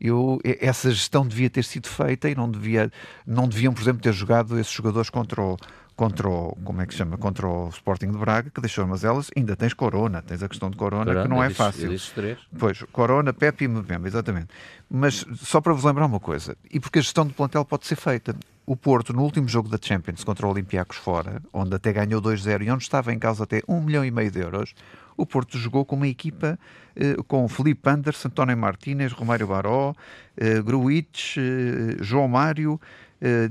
[0.00, 2.90] eu, essa gestão devia ter sido feita e não, devia,
[3.26, 5.56] não deviam, por exemplo, ter jogado esses jogadores contra o
[5.96, 9.30] contra o, como é que chama, contra o Sporting de Braga, que deixou mas elas,
[9.36, 11.88] ainda tens Corona, tens a questão de Corona, Corona que não é fácil.
[12.14, 12.38] três.
[12.58, 14.48] Pois, Corona, Pepe e Mbemba, exatamente.
[14.90, 17.96] Mas só para vos lembrar uma coisa, e porque a gestão do plantel pode ser
[17.96, 18.34] feita.
[18.64, 22.62] O Porto, no último jogo da Champions contra o Olympiacos fora, onde até ganhou 2-0
[22.62, 24.72] e onde estava em causa até 1 milhão e meio de euros,
[25.16, 26.58] o Porto jogou com uma equipa
[26.94, 29.94] eh, com Felipe Anderson, António Martínez, Romário Baró,
[30.36, 32.80] eh, Gruitch, eh, João Mário,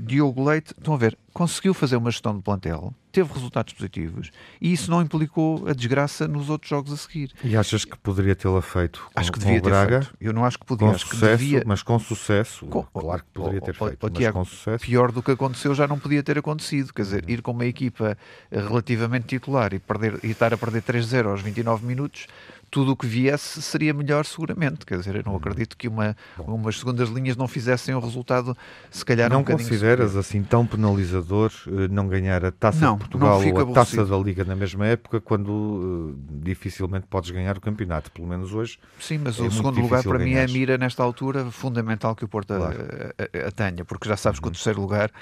[0.02, 4.72] Diogo Leite, estão a ver, conseguiu fazer uma gestão de plantel, teve resultados positivos e
[4.72, 7.32] isso não implicou a desgraça nos outros jogos a seguir.
[7.44, 10.02] E achas que poderia tê-la feito com, acho que devia o Braga?
[10.02, 10.16] Feito.
[10.20, 11.62] Eu não acho que podia, com acho sucesso, devia...
[11.66, 12.66] mas com sucesso.
[12.66, 12.82] Com...
[12.82, 14.84] Claro que poderia ter feito, mas Tiago, com sucesso.
[14.84, 18.16] Pior do que aconteceu já não podia ter acontecido, quer dizer, ir com uma equipa
[18.50, 22.26] relativamente titular e, perder, e estar a perder 3-0 aos 29 minutos
[22.72, 24.86] tudo o que viesse seria melhor seguramente.
[24.86, 28.56] Quer dizer, eu não acredito que uma, umas segundas linhas não fizessem o resultado,
[28.90, 33.00] se calhar não um consideras assim tão penalizador eh, não ganhar a Taça não, de
[33.00, 33.74] Portugal ou a aborrecido.
[33.74, 38.54] Taça da Liga na mesma época quando uh, dificilmente podes ganhar o campeonato, pelo menos
[38.54, 38.78] hoje.
[38.98, 42.24] Sim, mas é o segundo lugar para mim é a mira nesta altura fundamental que
[42.24, 42.74] o Porto claro.
[43.18, 44.52] a, a, a, tenha, porque já sabes que o uhum.
[44.52, 45.12] terceiro lugar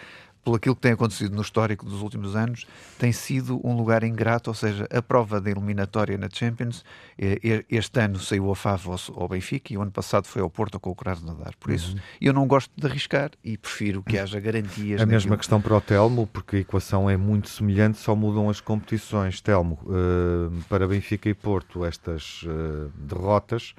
[0.45, 2.67] pelo aquilo que tem acontecido no histórico dos últimos anos,
[2.99, 6.85] tem sido um lugar ingrato, ou seja, a prova da eliminatória na Champions,
[7.19, 10.91] este ano saiu ao Favo ao Benfica e o ano passado foi ao Porto com
[10.91, 11.55] o Krasnodar.
[11.59, 12.01] Por isso, uhum.
[12.21, 15.01] eu não gosto de arriscar e prefiro que haja garantias.
[15.01, 18.61] A mesma questão para o Telmo, porque a equação é muito semelhante, só mudam as
[18.61, 19.41] competições.
[19.41, 23.75] Telmo, uh, para Benfica e Porto, estas uh, derrotas.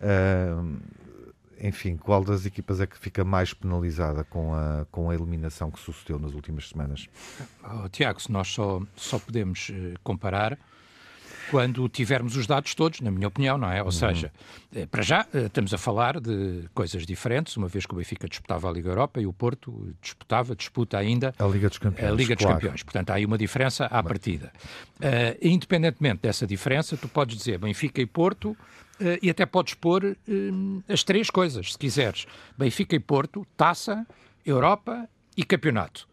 [0.00, 0.76] Uh,
[1.60, 5.78] enfim, qual das equipas é que fica mais penalizada com a, com a eliminação que
[5.78, 7.08] sucedeu nas últimas semanas?
[7.64, 10.58] Oh, Tiago, se nós só, só podemos uh, comparar
[11.50, 13.80] quando tivermos os dados todos, na minha opinião, não é?
[13.80, 13.92] Ou uhum.
[13.92, 14.32] seja,
[14.74, 18.28] eh, para já uh, estamos a falar de coisas diferentes, uma vez que o Benfica
[18.28, 22.12] disputava a Liga Europa e o Porto disputava, disputa ainda a Liga dos Campeões.
[22.12, 22.60] A Liga dos claro.
[22.60, 22.82] Campeões.
[22.82, 24.52] Portanto, há aí uma diferença à partida.
[24.96, 28.56] Uh, independentemente dessa diferença, tu podes dizer Benfica e Porto
[29.22, 32.26] e até podes pôr uh, as três coisas, se quiseres.
[32.56, 34.06] Benfica e Porto, taça,
[34.44, 36.08] Europa e campeonato.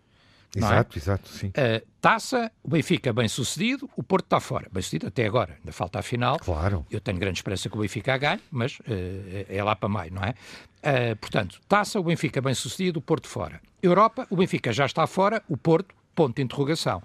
[0.55, 0.99] Exato, é?
[0.99, 1.47] exato, sim.
[1.47, 4.67] Uh, taça, o Benfica bem sucedido, o Porto está fora.
[4.71, 6.37] Bem sucedido até agora, ainda falta a final.
[6.39, 6.85] Claro.
[6.91, 8.83] Eu tenho grande esperança que o Benfica ganhe, mas uh,
[9.49, 10.31] é lá para maio, não é?
[10.31, 13.59] Uh, portanto, taça, o Benfica bem sucedido, o Porto fora.
[13.81, 17.01] Europa, o Benfica já está fora, o Porto, ponto de interrogação.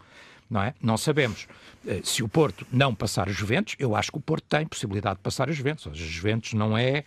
[0.51, 0.75] Não é?
[0.81, 1.47] Não sabemos
[2.03, 5.23] se o Porto não passar os Juventus, eu acho que o Porto tem possibilidade de
[5.23, 5.87] passar os Juventus.
[5.87, 7.05] Os Juventus não é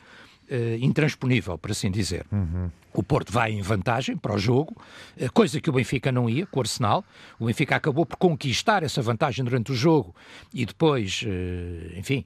[0.79, 2.25] intransponível, por assim dizer.
[2.31, 2.69] Uhum.
[2.93, 4.75] O Porto vai em vantagem para o jogo,
[5.17, 7.05] eh, coisa que o Benfica não ia com o Arsenal.
[7.39, 10.13] O Benfica acabou por conquistar essa vantagem durante o jogo
[10.53, 12.25] e depois, eh, enfim,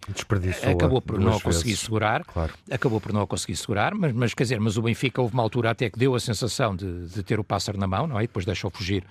[0.72, 1.82] acabou por não a conseguir vezes.
[1.82, 2.24] segurar.
[2.26, 2.54] Claro.
[2.72, 5.44] Acabou por não a conseguir segurar, mas, mas quer dizer, mas o Benfica houve uma
[5.44, 8.24] altura até que deu a sensação de, de ter o pássaro na mão, não é?
[8.24, 9.04] E depois deixou fugir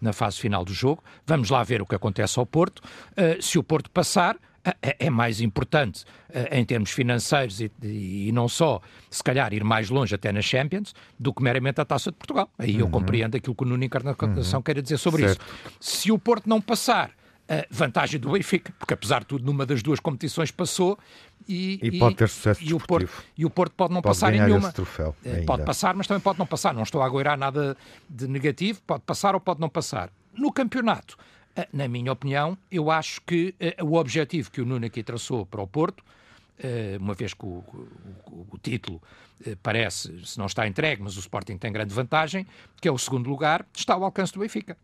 [0.00, 1.04] na fase final do jogo.
[1.26, 2.80] Vamos lá ver o que acontece ao Porto.
[3.12, 8.30] Uh, se o Porto passar, é, é mais importante eh, em termos financeiros e, e,
[8.32, 12.10] não só, se calhar, ir mais longe até na Champions do que meramente a Taça
[12.10, 12.48] de Portugal.
[12.58, 12.80] Aí uhum.
[12.80, 14.62] eu compreendo aquilo que o Nuno Encarnação uhum.
[14.62, 15.40] quer dizer sobre certo.
[15.40, 15.76] isso.
[15.80, 17.10] Se o Porto não passar,
[17.48, 20.98] a vantagem do Benfica, porque apesar de tudo, numa das duas competições passou
[21.48, 24.32] e, e, pode ter sucesso e o, Porto, e o Porto pode não pode passar
[24.32, 24.72] em nenhuma.
[24.72, 26.72] Troféu, eh, pode passar, mas também pode não passar.
[26.72, 27.76] Não estou a agoirar nada
[28.08, 30.10] de negativo, pode passar ou pode não passar.
[30.32, 31.41] No campeonato, eh,
[31.72, 35.60] na minha opinião, eu acho que uh, o objetivo que o Nuno aqui traçou para
[35.60, 37.64] o Porto, uh, uma vez que o,
[38.26, 39.00] o, o título
[39.60, 42.46] parece, se não está entregue, mas o Sporting tem grande vantagem,
[42.80, 44.76] que é o segundo lugar, está ao alcance do Benfica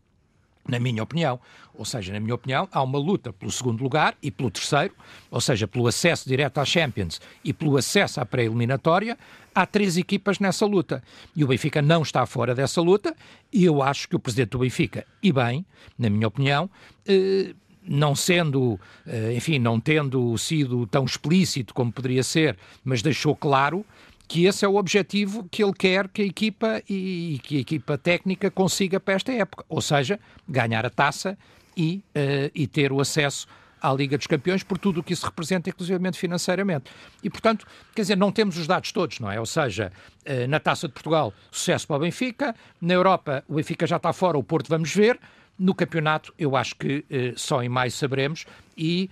[0.67, 1.39] na minha opinião.
[1.73, 4.93] Ou seja, na minha opinião, há uma luta pelo segundo lugar e pelo terceiro,
[5.31, 9.17] ou seja, pelo acesso direto à Champions e pelo acesso à pré-eliminatória.
[9.55, 11.01] Há três equipas nessa luta.
[11.35, 13.15] E o Benfica não está fora dessa luta.
[13.51, 15.65] E eu acho que o presidente do Benfica, e bem,
[15.97, 16.69] na minha opinião,
[17.07, 23.35] eh, não sendo, eh, enfim, não tendo sido tão explícito como poderia ser, mas deixou
[23.35, 23.85] claro
[24.29, 27.97] que esse é o objetivo que ele quer que a equipa e que a equipa
[27.97, 31.35] técnica consiga para esta época, ou seja, ganhar a taça
[31.75, 33.47] e, uh, e ter o acesso
[33.81, 36.91] à Liga dos Campeões por tudo o que isso representa, inclusivamente financeiramente.
[37.23, 37.65] E, portanto,
[37.95, 39.39] quer dizer, não temos os dados todos, não é?
[39.39, 39.91] Ou seja,
[40.27, 44.13] uh, na Taça de Portugal, sucesso para o Benfica, na Europa, o Benfica já está
[44.13, 45.19] fora, o Porto vamos ver,
[45.57, 48.45] no campeonato, eu acho que uh, só em maio saberemos
[48.77, 49.09] e,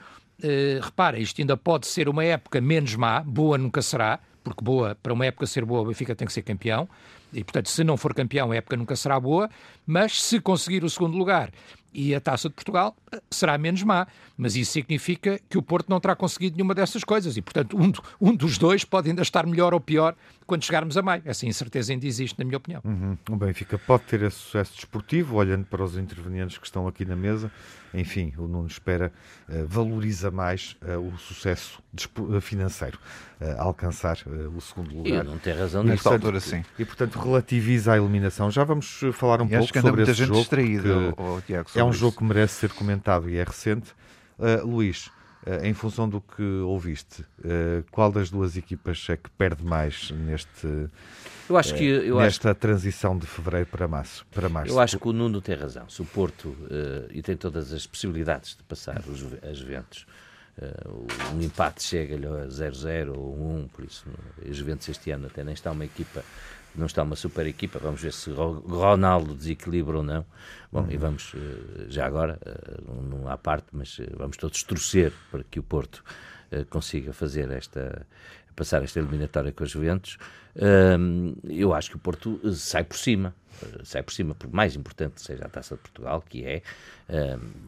[0.80, 5.14] repara, isto ainda pode ser uma época menos má, boa nunca será, porque boa, para
[5.14, 6.88] uma época ser boa, o Benfica tem que ser campeão,
[7.34, 9.50] e portanto, se não for campeão, a época nunca será boa,
[9.86, 11.52] mas se conseguir o segundo lugar
[11.94, 12.96] e a taça de Portugal
[13.30, 14.08] será menos má.
[14.38, 17.36] Mas isso significa que o Porto não terá conseguido nenhuma dessas coisas.
[17.38, 20.16] E, portanto, um, um dos dois pode ainda estar melhor ou pior
[20.48, 21.22] quando chegarmos a maio.
[21.26, 22.82] Essa incerteza ainda existe, na minha opinião.
[22.84, 23.18] Uhum.
[23.30, 27.16] O Benfica pode ter esse sucesso desportivo, olhando para os intervenientes que estão aqui na
[27.16, 27.52] mesa.
[27.94, 29.12] Enfim, o Nuno espera,
[29.48, 31.82] uh, valoriza mais uh, o sucesso
[32.42, 32.98] financeiro,
[33.42, 34.18] uh, alcançar
[34.56, 35.26] o segundo lugar.
[35.26, 35.96] E não tem razão nisso.
[35.96, 36.64] Nesta altura, sim.
[36.80, 38.50] E, portanto, relativiza a eliminação.
[38.50, 40.40] Já vamos falar um e pouco sobre esse jogo.
[40.40, 41.14] Distraído,
[41.46, 42.00] Tiago, é um isso.
[42.00, 43.94] jogo que merece ser comentado e é recente.
[44.64, 45.10] Luís,
[45.64, 50.90] em função do que ouviste, uh, qual das duas equipas é que perde mais neste,
[51.50, 54.26] eu acho que, eu nesta acho, transição de fevereiro para março?
[54.32, 54.72] Para março?
[54.74, 55.88] Eu acho que o Nuno tem razão.
[55.88, 56.54] Se o Porto,
[57.10, 60.06] e tem todas as possibilidades de passar os, as Juventus,
[61.34, 64.06] um empate chega-lhe a 0-0 ou 1, por isso
[64.44, 66.24] a Juventus este ano até nem está uma equipa
[66.78, 67.80] não está uma super equipa.
[67.80, 70.26] Vamos ver se Ronaldo desequilibra ou não.
[70.72, 70.92] Bom, uhum.
[70.92, 75.44] e vamos, eh, já agora, eh, não há parte, mas eh, vamos todos torcer para
[75.44, 76.04] que o Porto
[76.70, 78.08] consiga fazer esta,
[78.58, 80.18] passar esta eliminatória com os Juventus.
[81.48, 83.34] Eu acho que o Porto sai por cima
[83.84, 86.62] sai por cima, por mais importante seja a Taça de Portugal, que é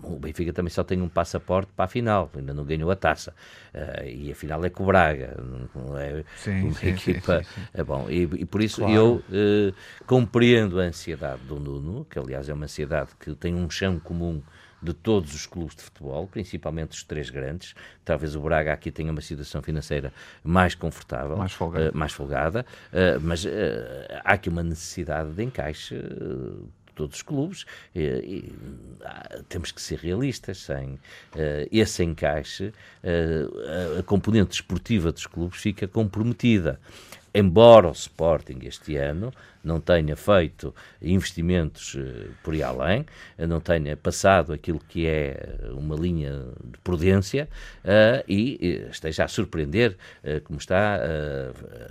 [0.04, 2.96] um, o Benfica também só tem um passaporte para a final, ainda não ganhou a
[2.96, 3.34] taça.
[3.74, 5.38] Uh, e a final é com o Braga,
[5.74, 7.44] não é sim, uma sim, equipa.
[7.44, 9.24] Sim, é bom, e, e, por isso claro.
[9.32, 9.74] eu
[10.06, 14.42] compreendo a ansiedade do Nuno, que aliás é uma ansiedade que tem um chão comum
[14.82, 17.74] de todos os clubes de futebol, principalmente os três grandes.
[18.04, 20.14] Talvez o Braga aqui tenha uma situação financeira
[20.44, 23.50] mais confortável, mais folgada, uh, mais folgada uh, mas uh,
[24.24, 25.96] há aqui uma necessidade de encaixe
[27.00, 27.66] todos os clubes
[27.96, 28.54] e, e
[29.06, 31.00] ah, temos que ser realistas sem uh,
[31.72, 36.78] esse encaixe uh, a componente esportiva dos clubes fica comprometida
[37.34, 39.32] embora o Sporting este ano
[39.64, 43.02] não tenha feito investimentos uh, por aí além,
[43.38, 47.50] uh, não tenha passado aquilo que é uma linha de prudência
[47.84, 49.98] uh, e esteja a surpreender
[50.44, 51.00] como está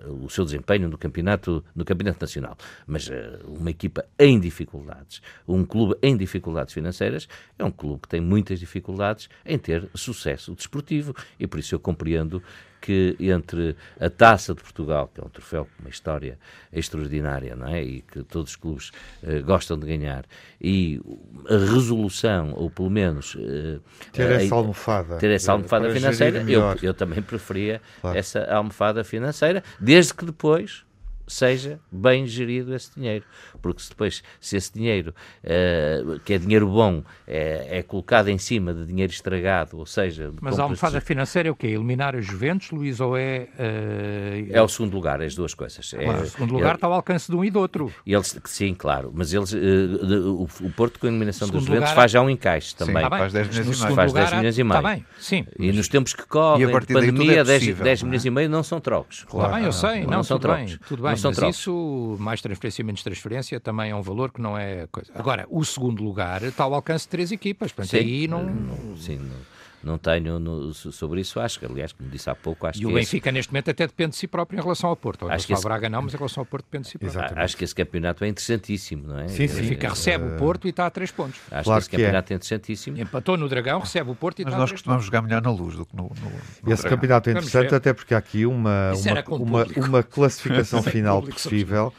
[0.06, 2.56] o seu desempenho no campeonato, no campeonato nacional.
[2.86, 3.10] Mas
[3.44, 8.60] uma equipa em dificuldades, um clube em dificuldades financeiras, é um clube que tem muitas
[8.60, 12.42] dificuldades em ter sucesso desportivo e por isso eu compreendo
[12.80, 16.38] que entre a Taça de Portugal, que é um troféu com uma história
[16.72, 17.82] extraordinária, não é?
[17.82, 18.90] E que todos os clubes
[19.22, 20.24] uh, gostam de ganhar,
[20.60, 21.00] e
[21.48, 23.80] a resolução, ou pelo menos uh,
[24.12, 28.18] ter essa almofada, ter essa almofada financeira, eu, eu também preferia claro.
[28.18, 30.84] essa almofada financeira, desde que depois
[31.28, 33.24] seja bem gerido esse dinheiro.
[33.60, 35.14] Porque se depois, se esse dinheiro,
[35.44, 40.32] uh, que é dinheiro bom, é, é, colocado em cima de dinheiro estragado, ou seja...
[40.40, 41.04] Mas a almofada de...
[41.04, 41.68] financeira é o quê?
[41.68, 43.48] Eliminar as Juventus, Luís, ou é...
[43.58, 44.52] Uh...
[44.52, 45.92] É o segundo lugar, as duas coisas.
[45.94, 47.92] É claro, é, o segundo lugar está ao alcance de um e do outro.
[48.06, 51.94] Eles, sim, claro, mas eles, uh, o, o, Porto com a eliminação dos Juventus lugar...
[51.94, 53.02] faz já um encaixe também.
[53.04, 53.94] Sim, faz 10 milhões e meio.
[53.94, 54.78] Faz 10 milhões e meio.
[54.78, 55.46] Está bem, sim.
[55.58, 59.24] E nos tempos que correm, de pandemia, 10, 10 milhões e meio não são trocos.
[59.24, 59.46] Claro.
[59.46, 60.70] Está bem, eu sei, não, não, são tudo trocos.
[60.70, 64.56] Bem, tudo bem, mas isso mais transferência, menos transferência, também é um valor que não
[64.56, 65.10] é coisa.
[65.14, 68.96] Agora, o segundo lugar está ao alcance de três equipas, portanto, sim, aí não...
[68.96, 72.78] Sim, não não tenho no, sobre isso, acho que, aliás, como disse há pouco, acho
[72.78, 72.88] e que.
[72.88, 73.34] E o Benfica, esse...
[73.34, 75.26] neste momento, até depende de si próprio em relação ao Porto.
[75.26, 75.62] Em acho que esse...
[75.62, 77.18] Braga não, mas em relação ao Porto depende de si próprio.
[77.18, 77.44] Exatamente.
[77.44, 79.28] Acho que esse campeonato é interessantíssimo, não é?
[79.28, 79.54] Sim, sim.
[79.54, 80.26] O Benfica é, recebe é...
[80.28, 81.40] o Porto e está a três pontos.
[81.50, 82.34] Acho claro que esse que campeonato é.
[82.34, 83.00] é interessantíssimo.
[83.00, 85.50] Empatou no Dragão, recebe o Porto e mas está a três costumamos jogar melhor na
[85.50, 86.04] luz do que no.
[86.04, 86.90] no, no esse Dragão.
[86.90, 91.92] campeonato é interessante, até porque há aqui uma, uma, uma, uma classificação final possível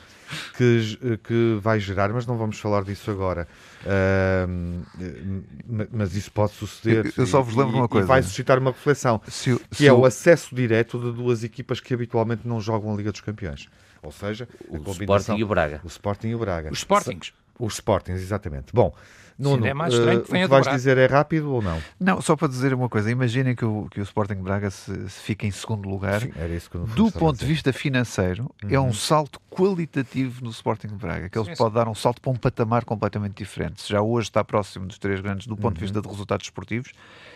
[0.58, 3.48] que, que vai gerar, mas não vamos falar disso agora.
[3.84, 4.84] Uh,
[5.92, 7.14] mas isso pode suceder.
[7.18, 8.06] Eu só vos lembro e, uma coisa.
[8.06, 11.80] E vai suscitar uma reflexão, se, que se é o acesso direto de duas equipas
[11.80, 13.68] que habitualmente não jogam a Liga dos Campeões.
[14.02, 15.82] Ou seja, o Sporting e o Braga.
[15.84, 16.72] O Sporting e o Braga.
[16.72, 17.34] Os Sportings.
[17.58, 18.74] Os Sportings, exatamente.
[18.74, 18.94] Bom,
[19.40, 21.82] Nuno, é mais estranho que venha uh, o que vais dizer é rápido ou não?
[21.98, 23.10] Não, só para dizer uma coisa.
[23.10, 26.20] Imaginem que o, que o Sporting Braga se, se fica em segundo lugar.
[26.22, 26.32] Sim,
[26.94, 28.70] do ponto de vista financeiro, uhum.
[28.70, 28.94] é um uhum.
[28.94, 31.76] salto qualitativo no Sporting Braga, que ele sim, pode sim.
[31.76, 33.82] dar um salto para um patamar completamente diferente.
[33.82, 35.74] Se já hoje está próximo dos três grandes do ponto uhum.
[35.74, 36.92] de vista de resultados esportivos,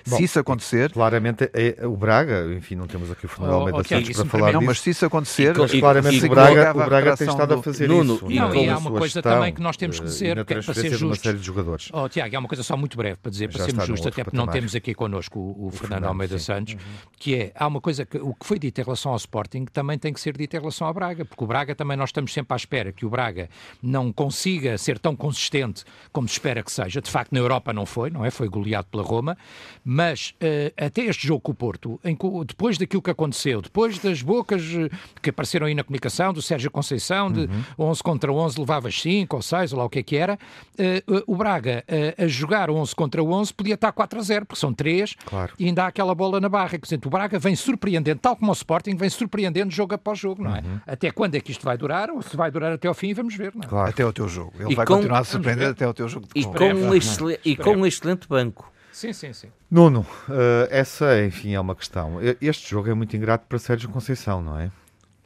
[0.08, 0.92] Bom, se isso acontecer...
[0.92, 4.26] Claramente é o Braga, enfim, não temos aqui o Fernando oh, Almeida oh, Santos para
[4.26, 4.70] falar não, disso.
[4.70, 5.56] mas se isso acontecer...
[5.74, 7.60] E, claramente e, o Braga, o Braga tem estado do...
[7.60, 8.32] a fazer Nuno, isso.
[8.32, 10.62] E, não, e há uma coisa gestão, também que nós temos que dizer, que é
[10.62, 11.06] para ser justo.
[11.06, 11.90] uma série de jogadores.
[11.94, 14.38] Oh, Tiago, há uma coisa só muito breve para dizer, para sermos justos, até porque
[14.38, 16.46] não temos aqui connosco o, o, o Fernando, Almeida sim.
[16.46, 16.80] Santos, uhum.
[17.18, 19.98] que é, há uma coisa que o que foi dito em relação ao Sporting também
[19.98, 22.54] tem que ser dito em relação ao Braga, porque o Braga também nós estamos sempre
[22.54, 23.50] à espera que o Braga
[23.82, 27.02] não consiga ser tão consistente como se espera que seja.
[27.02, 28.30] De facto, na Europa não foi, não é?
[28.30, 29.38] Foi goleado pela Roma,
[29.86, 34.22] mas uh, até este jogo com o Porto, em, depois daquilo que aconteceu, depois das
[34.22, 34.90] bocas uh,
[35.22, 37.42] que apareceram aí na comunicação do Sérgio Conceição, de
[37.78, 37.90] uhum.
[37.92, 41.24] 11 contra 11 levavas 5 ou 6, ou lá o que é que era, uh,
[41.26, 41.86] o Braga
[42.18, 45.54] a jogar 11 contra 11 podia estar 4 a 0, porque são 3 claro.
[45.58, 46.78] e ainda há aquela bola na barra.
[46.78, 50.56] Portanto, o Braga vem surpreendendo, tal como o Sporting, vem surpreendendo jogo após jogo, não
[50.56, 50.60] é?
[50.60, 50.80] Uhum.
[50.86, 51.93] Até quando é que isto vai durar?
[52.14, 53.68] Ou se vai durar até ao fim, vamos ver, não é?
[53.68, 53.90] Claro.
[53.90, 54.54] Até o teu jogo.
[54.60, 54.96] Ele e vai com...
[54.96, 56.28] continuar a surpreender até o teu jogo.
[56.34, 57.38] E, com um, excel...
[57.44, 58.72] e com um excelente banco.
[58.92, 59.48] Sim, sim, sim.
[59.70, 62.20] Nuno, uh, essa, enfim, é uma questão.
[62.40, 64.72] Este jogo é muito ingrato para Sérgio Conceição, não é?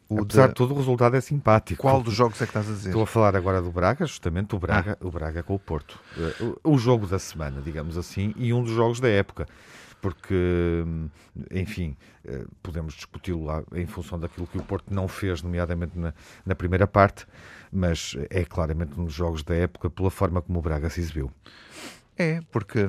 [0.10, 0.49] O Apesar de...
[0.49, 1.82] de tudo, o resultado é simpático.
[1.82, 2.89] Qual dos jogos é que estás a dizer?
[2.89, 5.06] Estou a falar agora do Braga, justamente o Braga, ah.
[5.06, 5.99] o Braga com o Porto.
[6.15, 9.47] Uh, o, o jogo da semana, digamos assim, e um dos jogos da época
[10.02, 10.84] porque,
[11.52, 16.14] enfim, eh, podemos discuti-lo lá em função daquilo que o Porto não fez, nomeadamente na,
[16.46, 17.26] na, primeira parte,
[17.72, 21.32] mas é claramente um dos jogos da época pela forma como o Braga se exibiu.
[22.17, 22.80] É, porque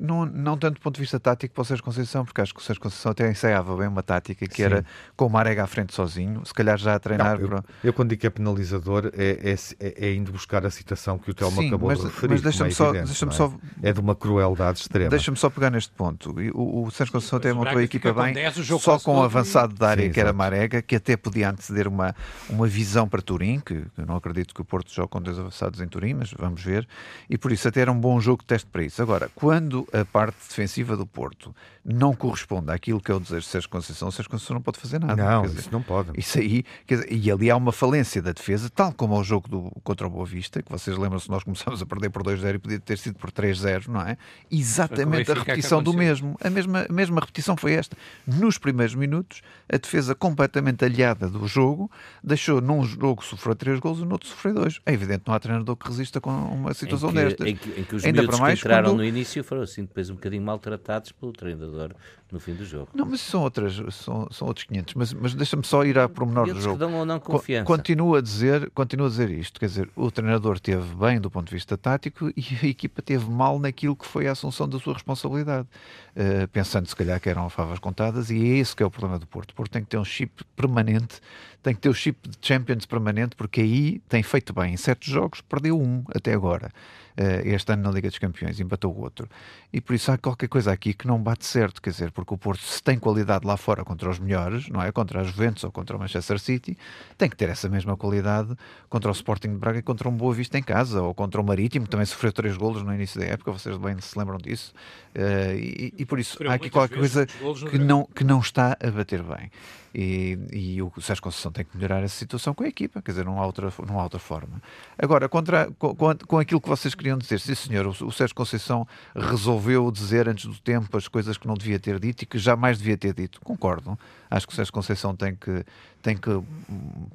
[0.00, 2.60] não, não tanto do ponto de vista tático para o Sérgio Conceição, porque acho que
[2.60, 4.62] o Sérgio Conceição até ensaiava bem uma tática que Sim.
[4.62, 4.84] era
[5.16, 7.36] com o Marega à frente sozinho, se calhar já a treinar.
[7.36, 7.64] Não, eu, para...
[7.82, 11.34] eu, quando digo que é penalizador, é, é, é, indo buscar a citação que o
[11.34, 12.34] Telmo Sim, acabou mas, de referir.
[12.34, 13.30] Mas deixa-me é só, evidente, deixa é?
[13.30, 13.52] só.
[13.82, 15.10] É de uma crueldade extrema.
[15.10, 16.34] Deixa-me só pegar neste ponto.
[16.54, 19.88] O, o Sérgio Conceição tem montou a equipa bem, 10, só com o avançado da
[19.88, 22.14] área, Sim, que era Marega, que até podia anteceder uma,
[22.48, 25.80] uma visão para Turim, que eu não acredito que o Porto jogue com dois avançados
[25.80, 26.86] em Turim, mas vamos ver.
[27.28, 29.00] E por isso até era um bom jogo de teste para isso.
[29.02, 31.54] Agora, quando a parte defensiva do Porto
[31.84, 34.78] não corresponde àquilo que é o desejo de Sérgio Conceição, o Sérgio Conceição não pode
[34.78, 35.16] fazer nada.
[35.16, 36.10] Não, dizer, isso não pode.
[36.18, 39.72] Isso aí, dizer, e ali há uma falência da defesa, tal como ao jogo do,
[39.82, 42.78] contra o Boa Vista, que vocês lembram-se, nós começámos a perder por 2-0 e podia
[42.78, 44.18] ter sido por 3-0, não é?
[44.50, 46.36] Exatamente a repetição do mesmo.
[46.42, 47.96] A mesma, a mesma repetição foi esta.
[48.26, 49.40] Nos primeiros minutos,
[49.72, 51.90] a defesa completamente aliada do jogo
[52.22, 54.80] deixou num jogo sofrer 3 gols e no outro sofrer 2.
[54.84, 57.46] É evidente, não há treinador que resista com uma situação destas.
[57.46, 58.98] Em que, em que os Ainda para mais, entraram quando...
[58.98, 61.94] no início foram assim depois um bocadinho maltratados pelo treinador
[62.30, 62.88] no fim do jogo.
[62.94, 64.94] Não, mas são, outras, são, são outros 500.
[64.94, 66.74] Mas, mas deixa-me só ir à pormenor do jogo.
[66.74, 67.64] Que dão ou não confiança.
[67.64, 69.58] Continua a, dizer, continua a dizer isto.
[69.58, 73.30] Quer dizer, o treinador teve bem do ponto de vista tático e a equipa teve
[73.30, 75.66] mal naquilo que foi a assunção da sua responsabilidade.
[76.16, 79.18] Uh, pensando se calhar que eram favas contadas e é esse que é o problema
[79.18, 79.52] do Porto.
[79.52, 81.20] O Porto tem que ter um chip permanente,
[81.62, 84.74] tem que ter o chip de Champions permanente porque aí tem feito bem.
[84.74, 86.70] Em certos jogos perdeu um até agora.
[87.18, 89.28] Uh, este ano na Liga dos Campeões, empatou o outro.
[89.72, 92.36] E por isso há qualquer coisa aqui que não bate certo, quer dizer, porque o
[92.36, 94.90] Porto, se tem qualidade lá fora contra os melhores, não é?
[94.90, 96.76] Contra a Juventus ou contra o Manchester City,
[97.16, 98.56] tem que ter essa mesma qualidade
[98.88, 101.44] contra o Sporting de Braga e contra um Boa Vista em casa, ou contra o
[101.44, 104.74] Marítimo, que também sofreu três golos no início da época, vocês bem se lembram disso.
[105.14, 108.90] Uh, e, e, por isso, há aqui qualquer coisa que não, que não está a
[108.90, 109.48] bater bem.
[109.94, 113.24] E, e, o Sérgio Conceição tem que melhorar essa situação com a equipa, quer dizer,
[113.24, 114.60] não há outra, não há outra forma.
[114.98, 115.94] Agora, contra, com,
[116.26, 120.44] com aquilo que vocês queriam dizer, sim senhor, o, o Sérgio Conceição resolveu dizer antes
[120.44, 123.40] do tempo as coisas que não devia ter dito e que jamais devia ter dito.
[123.40, 123.98] Concordo.
[124.30, 125.64] Acho que o Sérgio Conceição tem que,
[126.02, 126.30] tem que,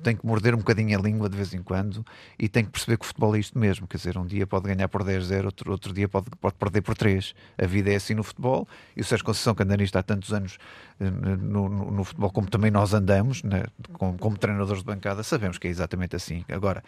[0.03, 2.05] tem que morder um bocadinho a língua de vez em quando
[2.37, 3.87] e tem que perceber que o futebol é isto mesmo.
[3.87, 6.95] Quer dizer, um dia pode ganhar por 10-0, outro, outro dia pode, pode perder por
[6.95, 7.33] 3.
[7.57, 10.33] A vida é assim no futebol e o Sérgio Conceição, que anda nisto há tantos
[10.33, 10.57] anos
[10.99, 13.63] eh, no, no, no futebol, como também nós andamos, né,
[13.93, 16.43] como, como treinadores de bancada, sabemos que é exatamente assim.
[16.49, 16.83] Agora,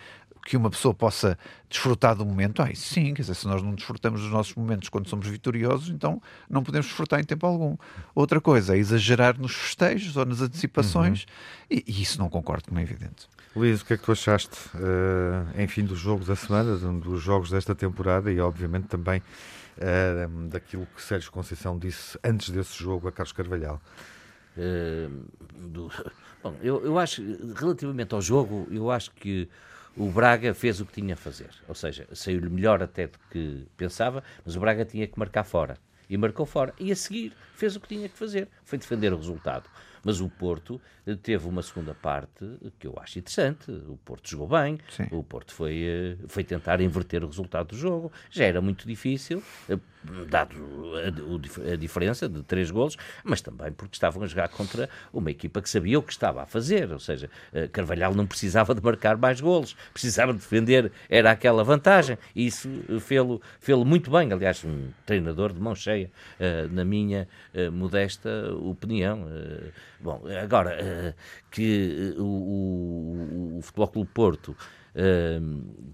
[0.45, 1.37] que uma pessoa possa
[1.67, 5.09] desfrutar do momento, ah, sim, quer dizer, se nós não desfrutamos dos nossos momentos quando
[5.09, 7.75] somos vitoriosos, então não podemos desfrutar em tempo algum.
[8.13, 11.64] Outra coisa é exagerar nos festejos ou nas antecipações, uhum.
[11.69, 13.27] E, e, isso não concordo, como é evidente.
[13.55, 17.49] Luís, o que é que tu achaste, uh, enfim, dos jogos da semana, dos jogos
[17.49, 23.11] desta temporada e, obviamente, também uh, daquilo que Sérgio Conceição disse antes desse jogo a
[23.11, 23.81] Carlos Carvalhal?
[24.57, 25.25] Uh,
[25.67, 25.89] do...
[26.43, 27.23] Bom, eu, eu acho,
[27.55, 29.49] relativamente ao jogo, eu acho que
[29.97, 31.49] o Braga fez o que tinha a fazer.
[31.67, 35.77] Ou seja, saiu-lhe melhor até do que pensava, mas o Braga tinha que marcar fora.
[36.09, 36.73] E marcou fora.
[36.79, 38.47] E a seguir fez o que tinha que fazer.
[38.63, 39.69] Foi defender o resultado.
[40.05, 42.45] Mas o Porto eh, teve uma segunda parte
[42.77, 43.71] que eu acho interessante.
[43.71, 45.07] O Porto jogou bem, Sim.
[45.11, 48.11] o Porto foi, eh, foi tentar inverter o resultado do jogo.
[48.29, 49.77] Já era muito difícil, eh,
[50.29, 50.55] dado
[50.95, 55.59] a, a, diferença de três golos, mas também porque estavam a jogar contra uma equipa
[55.59, 56.91] que sabia o que estava a fazer.
[56.91, 57.27] Ou seja,
[57.71, 62.19] Carvalhal não precisava de marcar mais golos, precisava de defender, era aquela vantagem.
[62.35, 64.31] E isso fê-lo fê muito bem.
[64.31, 66.11] Aliás, um treinador de mão cheia,
[66.69, 67.27] na minha
[67.71, 69.27] modesta opinião.
[69.99, 71.13] Bom, agora uh,
[71.51, 74.57] que uh, o, o, o Futebol Clube Porto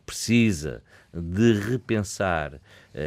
[0.06, 0.84] precisa
[1.14, 2.60] de repensar,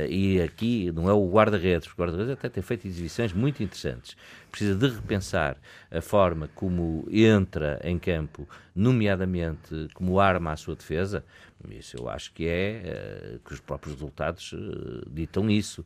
[0.09, 4.17] e aqui não é o guarda-redes, o guarda-redes até tem feito exibições muito interessantes,
[4.51, 5.57] precisa de repensar
[5.91, 11.25] a forma como entra em campo, nomeadamente como arma à sua defesa,
[11.71, 15.85] isso eu acho que é uh, que os próprios resultados uh, ditam isso,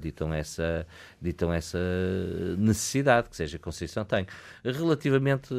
[0.00, 0.86] ditam, essa,
[1.20, 1.78] ditam essa
[2.58, 4.26] necessidade que seja a Conceição tem.
[4.64, 5.54] Relativamente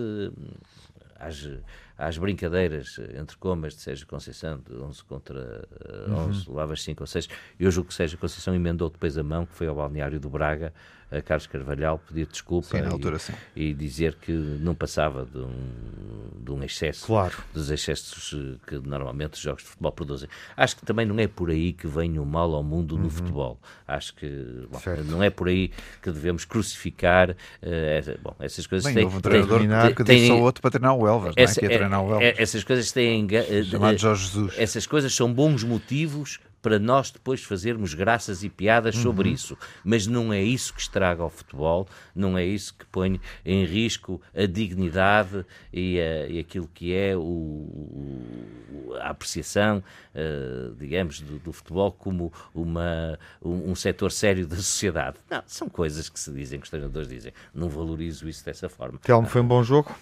[1.16, 1.50] às,
[1.98, 5.68] às brincadeiras entre comas de Sérgio Conceição, de 11 contra
[6.10, 6.54] 11, uhum.
[6.54, 7.30] levavas 5 ou 6,
[7.60, 10.74] eu julgo que Sérgio Conceição emendou depois a mão, que foi ao balneário do Braga,
[11.18, 13.18] a Carlos Carvalhal pedir desculpa sim, e, altura,
[13.56, 17.36] e, dizer que não passava de um, de um excesso, claro.
[17.54, 18.36] dos excessos
[18.66, 20.28] que normalmente os jogos de futebol produzem.
[20.58, 23.10] Acho que também não é por aí que vem o mal ao mundo no uhum.
[23.10, 23.60] futebol.
[23.88, 25.72] Acho que bom, não é por aí
[26.02, 28.86] que devemos crucificar uh, bom, essas coisas.
[28.86, 31.62] Bem, têm, houve um treinador têm, que disse ao outro para treinar o Elvas, essa,
[31.62, 31.83] não é?
[31.88, 32.22] O Elvas.
[32.22, 33.28] É, essas coisas têm...
[33.70, 34.54] Chamado Jorge Jesus.
[34.58, 39.36] Essas coisas são bons motivos para nós depois fazermos graças e piadas sobre uhum.
[39.36, 39.58] isso.
[39.84, 44.22] Mas não é isso que estraga o futebol, não é isso que põe em risco
[44.34, 49.84] a dignidade e, a, e aquilo que é o, a apreciação,
[50.16, 55.18] uh, digamos, do, do, futebol como uma, um, um setor sério da sociedade.
[55.30, 57.34] Não, são coisas que se dizem, que os treinadores dizem.
[57.54, 59.00] Não valorizo isso dessa forma.
[59.00, 59.94] Telmo, foi um bom jogo?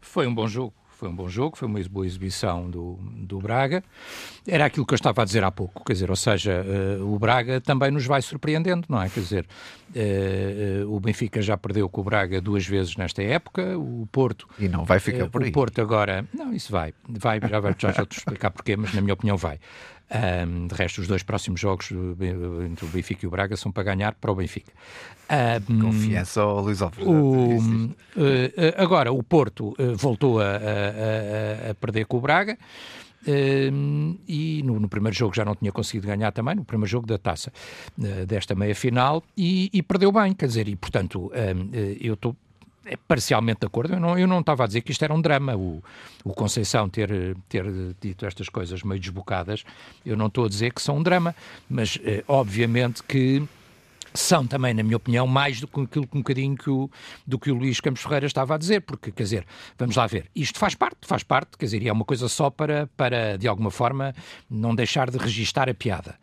[0.00, 3.84] Foi um bom jogo foi um bom jogo, foi uma boa exibição do, do Braga.
[4.44, 6.64] Era aquilo que eu estava a dizer há pouco, quer dizer, ou seja,
[6.98, 9.08] uh, o Braga também nos vai surpreendendo, não é?
[9.08, 9.46] Quer dizer,
[9.94, 14.48] uh, o Benfica já perdeu com o Braga duas vezes nesta época, o Porto...
[14.58, 15.50] E não vai ficar por aí.
[15.50, 16.26] O Porto agora...
[16.34, 19.60] Não, isso vai, vai, já, já, já te explicar porquê, mas na minha opinião vai.
[20.10, 21.90] Um, de resto, os dois próximos jogos
[22.64, 24.72] entre o Benfica e o Braga são para ganhar para o Benfica.
[25.70, 27.10] Um, Confiança ao Luís Alfredo.
[27.10, 27.94] O, uh,
[28.78, 32.56] agora, o Porto uh, voltou a, a, a, perder com o Braga.
[33.26, 37.06] Uh, e no, no, primeiro jogo já não tinha conseguido ganhar também, no primeiro jogo
[37.06, 37.52] da taça
[38.26, 41.30] desta meia final, e, e, perdeu bem, quer dizer, e portanto
[42.00, 42.34] eu estou
[42.96, 43.94] parcialmente de acordo.
[43.94, 45.56] Eu não, eu não estava a dizer que isto era um drama.
[45.56, 45.82] O,
[46.24, 47.64] o Conceição ter, ter
[48.00, 49.64] dito estas coisas meio desbocadas,
[50.04, 51.34] eu não estou a dizer que são um drama,
[51.68, 53.42] mas eh, obviamente que
[54.14, 56.90] são também, na minha opinião, mais do que aquilo que um bocadinho que o,
[57.26, 59.46] do que o Luís Campos Ferreira estava a dizer, porque, quer dizer,
[59.78, 62.50] vamos lá ver, isto faz parte, faz parte, quer dizer, e é uma coisa só
[62.50, 64.14] para, para de alguma forma,
[64.50, 66.16] não deixar de registar a piada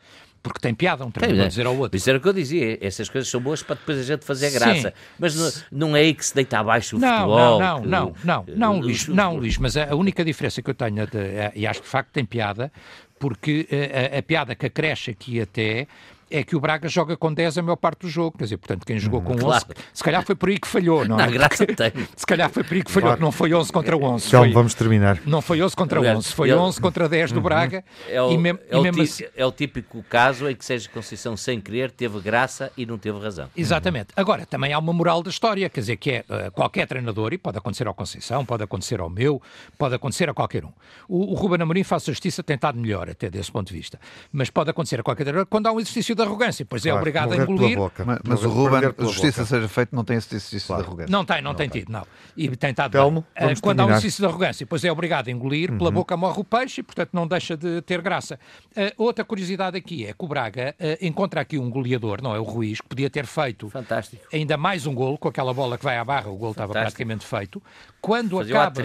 [0.45, 1.97] porque tem piada um treinador dizer ao outro.
[1.97, 4.51] Isso era o que eu dizia, essas coisas são boas para depois a gente fazer
[4.51, 4.95] graça, Sim.
[5.17, 7.59] mas não, não, é aí que se deita abaixo o não, futebol.
[7.59, 11.01] Não, não, não, não, não, Luís, não, Luís, mas a única diferença que eu tenho,
[11.01, 12.71] é, e acho que de facto tem piada,
[13.17, 15.87] porque a, a, a piada que acresce aqui até
[16.30, 18.38] é que o Braga joga com 10 a maior parte do jogo.
[18.38, 19.65] Quer dizer, portanto, quem jogou com claro.
[19.65, 21.32] 11, se calhar foi por aí que falhou, não, não é?
[21.32, 21.91] graça tem.
[22.15, 23.21] Se calhar foi por aí que falhou, claro.
[23.21, 24.28] não foi 11 contra 11.
[24.28, 25.19] Então, foi, vamos terminar.
[25.26, 27.43] Não foi 11 contra 11, foi 11 contra 10 do uhum.
[27.43, 27.84] Braga.
[28.09, 29.23] É o, e é, o assim...
[29.36, 33.19] é o típico caso em que Sérgio Conceição, sem querer, teve graça e não teve
[33.19, 33.49] razão.
[33.55, 34.09] Exatamente.
[34.15, 37.38] Agora, também há uma moral da história, quer dizer, que é uh, qualquer treinador, e
[37.38, 39.41] pode acontecer ao Conceição, pode acontecer ao meu,
[39.78, 40.71] pode acontecer a qualquer um.
[41.07, 43.99] O, o Ruben Amorim, faz justiça, tem estado melhor até desse ponto de vista.
[44.32, 47.01] Mas pode acontecer a qualquer treinador quando há um exercício de arrogância, pois é claro,
[47.01, 47.78] obrigado a engolir.
[48.05, 49.45] Mas, mas o Ruben, a justiça boca.
[49.45, 50.84] seja feita, não tem esse exercício claro.
[50.84, 51.11] de arrogância.
[51.11, 52.05] Não tem, não, não tem, tem tido, não.
[52.36, 53.84] E tem estado Telmo, uh, Quando terminar.
[53.84, 55.78] há um exercício de arrogância, pois é obrigado a engolir, uhum.
[55.78, 58.39] pela boca morre o peixe e, portanto, não deixa de ter graça.
[58.72, 62.39] Uh, outra curiosidade aqui é que o Braga uh, encontra aqui um goleador, não é
[62.39, 64.26] o Ruiz, que podia ter feito Fantástico.
[64.34, 67.26] ainda mais um golo, com aquela bola que vai à barra, o golo estava praticamente
[67.26, 67.61] feito.
[68.01, 68.84] Quando Fazia acaba...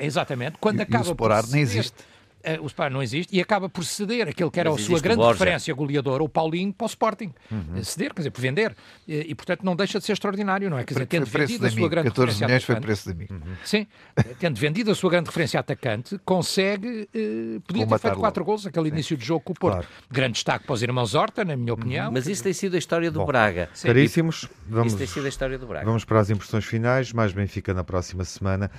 [0.00, 0.56] Exatamente.
[0.58, 2.13] Quando e, acaba e o por nem existe
[2.60, 5.22] o Spar não existe e acaba por ceder aquele que era Mas a sua grande
[5.22, 7.32] referência goleadora, o Paulinho, para o Sporting.
[7.50, 7.82] Uhum.
[7.82, 8.76] Ceder, quer dizer, por vender.
[9.06, 10.84] E, e, portanto, não deixa de ser extraordinário, não é?
[10.84, 13.26] Quer dizer, tendo vendido a sua grande 14 referência milhões atacante, foi preço de mim.
[13.30, 13.56] Uhum.
[13.64, 13.86] Sim,
[14.38, 18.88] tendo vendido a sua grande referência atacante, consegue, uh, podia ter feito quatro gols aquele
[18.88, 18.94] Sim.
[18.94, 19.74] início de jogo com o Porto.
[19.74, 19.88] Claro.
[20.10, 21.78] Grande destaque para os irmãos Horta, na minha uhum.
[21.78, 22.12] opinião.
[22.12, 23.68] Mas isso tem sido a história do Bom, Braga.
[23.82, 25.84] Caríssimos, vamos, isso tem sido a história do Braga.
[25.84, 28.70] Vamos para as impressões finais, mais Benfica na próxima semana,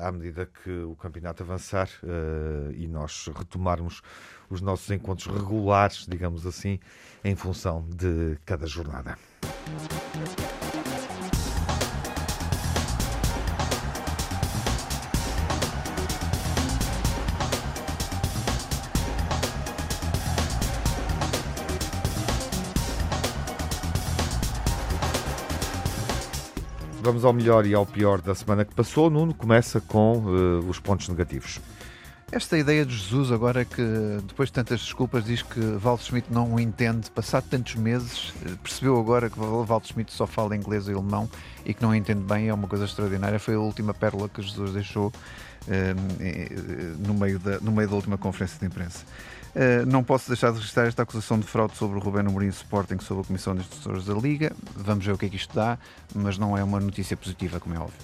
[0.00, 4.02] à medida que o campeonato avançar uh, e nós retomarmos
[4.48, 6.78] os nossos encontros regulares, digamos assim,
[7.24, 9.18] em função de cada jornada.
[27.04, 29.10] Vamos ao melhor e ao pior da semana que passou.
[29.10, 31.60] Nuno começa com uh, os pontos negativos.
[32.32, 33.82] Esta ideia de Jesus agora é que,
[34.26, 37.10] depois de tantas desculpas, diz que Walter Schmidt não o entende.
[37.10, 41.28] Passado tantos meses, eh, percebeu agora que Walter Schmidt só fala inglês e alemão
[41.66, 42.48] e que não entende bem.
[42.48, 43.38] É uma coisa extraordinária.
[43.38, 45.12] Foi a última pérola que Jesus deixou
[45.68, 45.94] eh,
[47.06, 49.04] no, meio da, no meio da última conferência de imprensa.
[49.54, 52.98] Uh, não posso deixar de registrar esta acusação de fraude sobre o Rubén Amorim Sporting
[52.98, 54.52] sobre a Comissão de Instrutores da Liga.
[54.74, 55.78] Vamos ver o que é que isto dá,
[56.14, 58.00] mas não é uma notícia positiva, como é óbvio.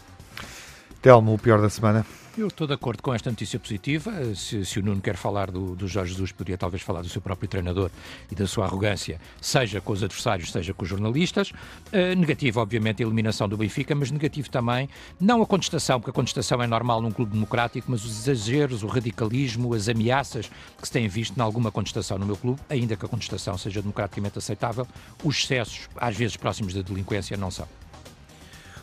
[1.02, 2.06] Telmo, o pior da semana?
[2.40, 4.10] Eu estou de acordo com esta notícia positiva.
[4.34, 7.20] Se, se o Nuno quer falar do, do, Jorge Jesus, poderia talvez falar do seu
[7.20, 7.90] próprio treinador
[8.32, 11.50] e da sua arrogância, seja com os adversários, seja com os jornalistas.
[11.50, 14.88] Uh, negativo, obviamente, a eliminação do Benfica, mas negativo também,
[15.20, 18.86] não a contestação, porque a contestação é normal num clube democrático, mas os exageros, o
[18.86, 23.04] radicalismo, as ameaças que se têm visto em alguma contestação no meu clube, ainda que
[23.04, 24.86] a contestação seja democraticamente aceitável,
[25.22, 27.68] os excessos, às vezes próximos da delinquência, não são.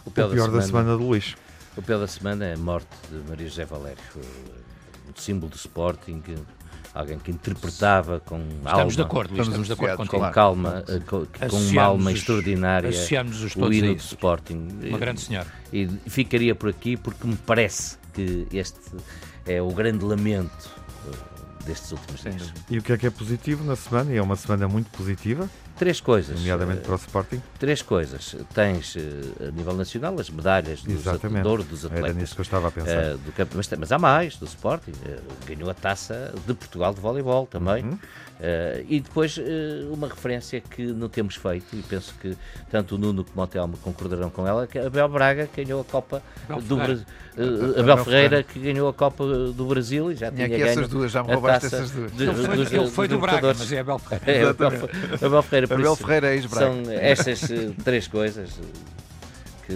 [0.05, 1.35] O pior, o pior da, semana, da semana do Luís.
[1.78, 4.01] O pior da semana é a morte de Maria José Valério,
[5.15, 6.23] o símbolo do Sporting,
[6.91, 10.84] alguém que interpretava com estamos alma, de acordo, Luís, estamos de acordo com, com calma,
[10.88, 14.67] eh, com, com uma alma extraordinária, associamos os o hino do Sporting.
[14.89, 15.47] Uma grande senhora.
[15.71, 18.80] E ficaria por aqui porque me parece que este
[19.45, 20.71] é o grande lamento
[21.07, 22.53] eh, destes últimos dias.
[22.71, 24.11] E o que é que é positivo na semana?
[24.11, 25.47] E é uma semana muito positiva.
[25.78, 26.39] Três coisas.
[26.39, 27.41] Nomeadamente para o Sporting?
[27.59, 28.36] Três coisas.
[28.53, 31.43] Tens, eh, a nível nacional, as medalhas dos, Exatamente.
[31.43, 32.09] de ouro dos atletas.
[32.09, 33.15] Era nisso que eu estava a pensar.
[33.15, 34.91] Uh, do campo, mas, mas, há mais, do Sporting.
[34.91, 37.84] Uh, ganhou a taça de Portugal de voleibol também.
[37.84, 37.91] Uhum.
[37.91, 39.39] Uh, e depois
[39.91, 42.38] uma referência que não temos feito, e penso que
[42.69, 45.84] tanto o Nuno como o Telmo concordarão com ela, que a Abel Braga ganhou a
[45.84, 47.05] Copa Abel do Brasil.
[47.38, 50.88] Uh, Abel Ferreira que ganhou a Copa do Brasil e já tinha, tinha ganho essas
[50.88, 52.11] duas, já me roubaste essas duas.
[52.11, 54.28] De, ele foi, dos, ele foi do Braga, mas é Abel Ferreira.
[54.28, 54.89] É, Abel,
[55.21, 55.89] Abel Ferreira Ferreira.
[55.89, 58.59] Abel Ferreira é São estas eh, três coisas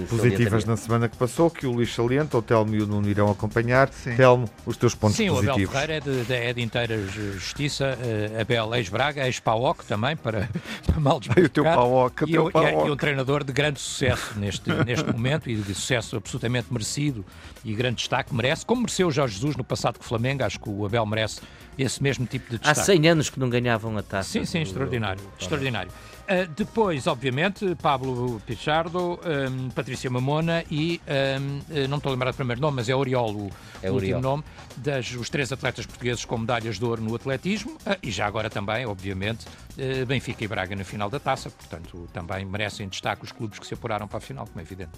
[0.10, 3.30] positivas na semana que passou, que o Luís salienta, o Telmo e o Nuno irão
[3.30, 3.90] acompanhar.
[3.92, 4.16] Sim.
[4.16, 5.56] Telmo, os teus pontos Sim, positivos.
[5.56, 10.16] Sim, o Abel Ferreira é de, é de inteira justiça, uh, Abel ex-Braga, ex-PAOC também,
[10.16, 10.50] para,
[10.86, 11.46] para mal desmarcar.
[11.46, 14.72] o teu PAOC, o e, teu e, é, e um treinador de grande sucesso neste,
[14.86, 17.26] neste momento e de sucesso absolutamente merecido
[17.64, 20.60] e grande destaque merece, como mereceu o Jorge Jesus no passado com o Flamengo, acho
[20.60, 21.42] que o Abel merece
[21.78, 22.80] esse mesmo tipo de destaque.
[22.80, 24.30] Há 100 anos que não ganhavam a taça.
[24.30, 25.92] Sim, sim, extraordinário, extraordinário.
[26.32, 31.02] Uh, depois, obviamente, Pablo Pichardo, um, Patrícia Mamona e,
[31.42, 33.52] um, não estou a lembrar do primeiro nome, mas é Oriol o,
[33.84, 34.42] é último nome,
[34.78, 38.50] das, os três atletas portugueses com medalhas de ouro no atletismo uh, e já agora
[38.50, 43.34] também, obviamente, uh, Benfica e Braga na final da taça, portanto, também merecem destaque os
[43.34, 44.92] clubes que se apuraram para a final, como é evidente.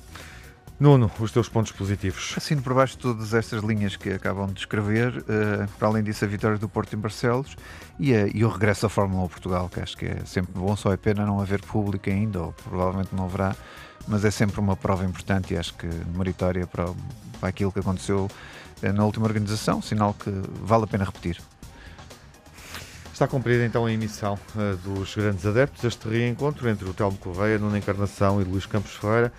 [0.83, 2.33] Nuno, os teus pontos positivos.
[2.35, 6.27] Assino por baixo todas estas linhas que acabam de descrever, uh, para além disso a
[6.27, 7.55] vitória do Porto em Barcelos
[7.97, 10.75] e, a, e, o regresso à Fórmula 1 Portugal, que acho que é sempre bom,
[10.75, 13.55] só é pena não haver público ainda, ou provavelmente não haverá,
[14.09, 16.87] mas é sempre uma prova importante e acho que meritória para,
[17.39, 18.27] para aquilo que aconteceu
[18.83, 20.29] uh, na última organização, sinal que
[20.65, 21.39] vale a pena repetir.
[23.13, 25.81] Está cumprida então a emissão uh, dos grandes adeptos.
[25.85, 29.31] Este reencontro entre o Telmo Correia, Nuno Encarnação e Luís Campos Ferreira.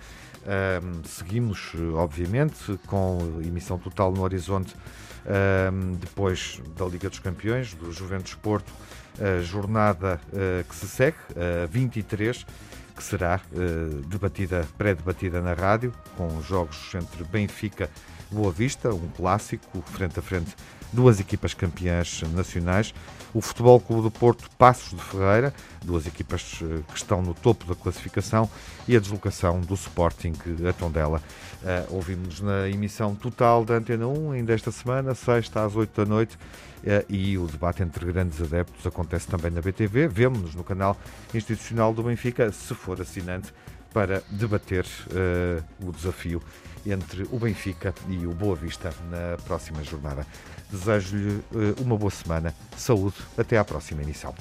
[0.45, 7.91] Uh, seguimos, obviamente, com emissão total no horizonte uh, depois da Liga dos Campeões, do
[7.91, 8.71] Juventus Porto,
[9.19, 11.17] a jornada uh, que se segue,
[11.63, 12.45] a 23,
[12.95, 13.41] que será
[14.07, 17.89] debatida, pré-debatida na rádio, com jogos entre Benfica
[18.31, 20.55] e Boa Vista, um clássico, frente a frente
[20.95, 22.93] duas equipas campeãs nacionais,
[23.33, 27.65] o Futebol Clube do Porto Passos de Ferreira, duas equipas eh, que estão no topo
[27.65, 28.49] da classificação,
[28.87, 30.33] e a deslocação do Sporting
[30.67, 31.21] a Tondela.
[31.61, 36.09] Uh, ouvimos na emissão total da Antena 1, ainda esta semana, sexta às 8 da
[36.09, 40.07] noite, uh, e o debate entre grandes adeptos acontece também na BTV.
[40.07, 40.95] Vemo-nos no canal
[41.33, 43.51] institucional do Benfica, se for assinante,
[43.91, 46.41] para debater uh, o desafio
[46.85, 50.25] entre o Benfica e o Boa Vista na próxima jornada.
[50.71, 54.33] Desejo-lhe uh, uma boa semana, saúde, até à próxima emissão.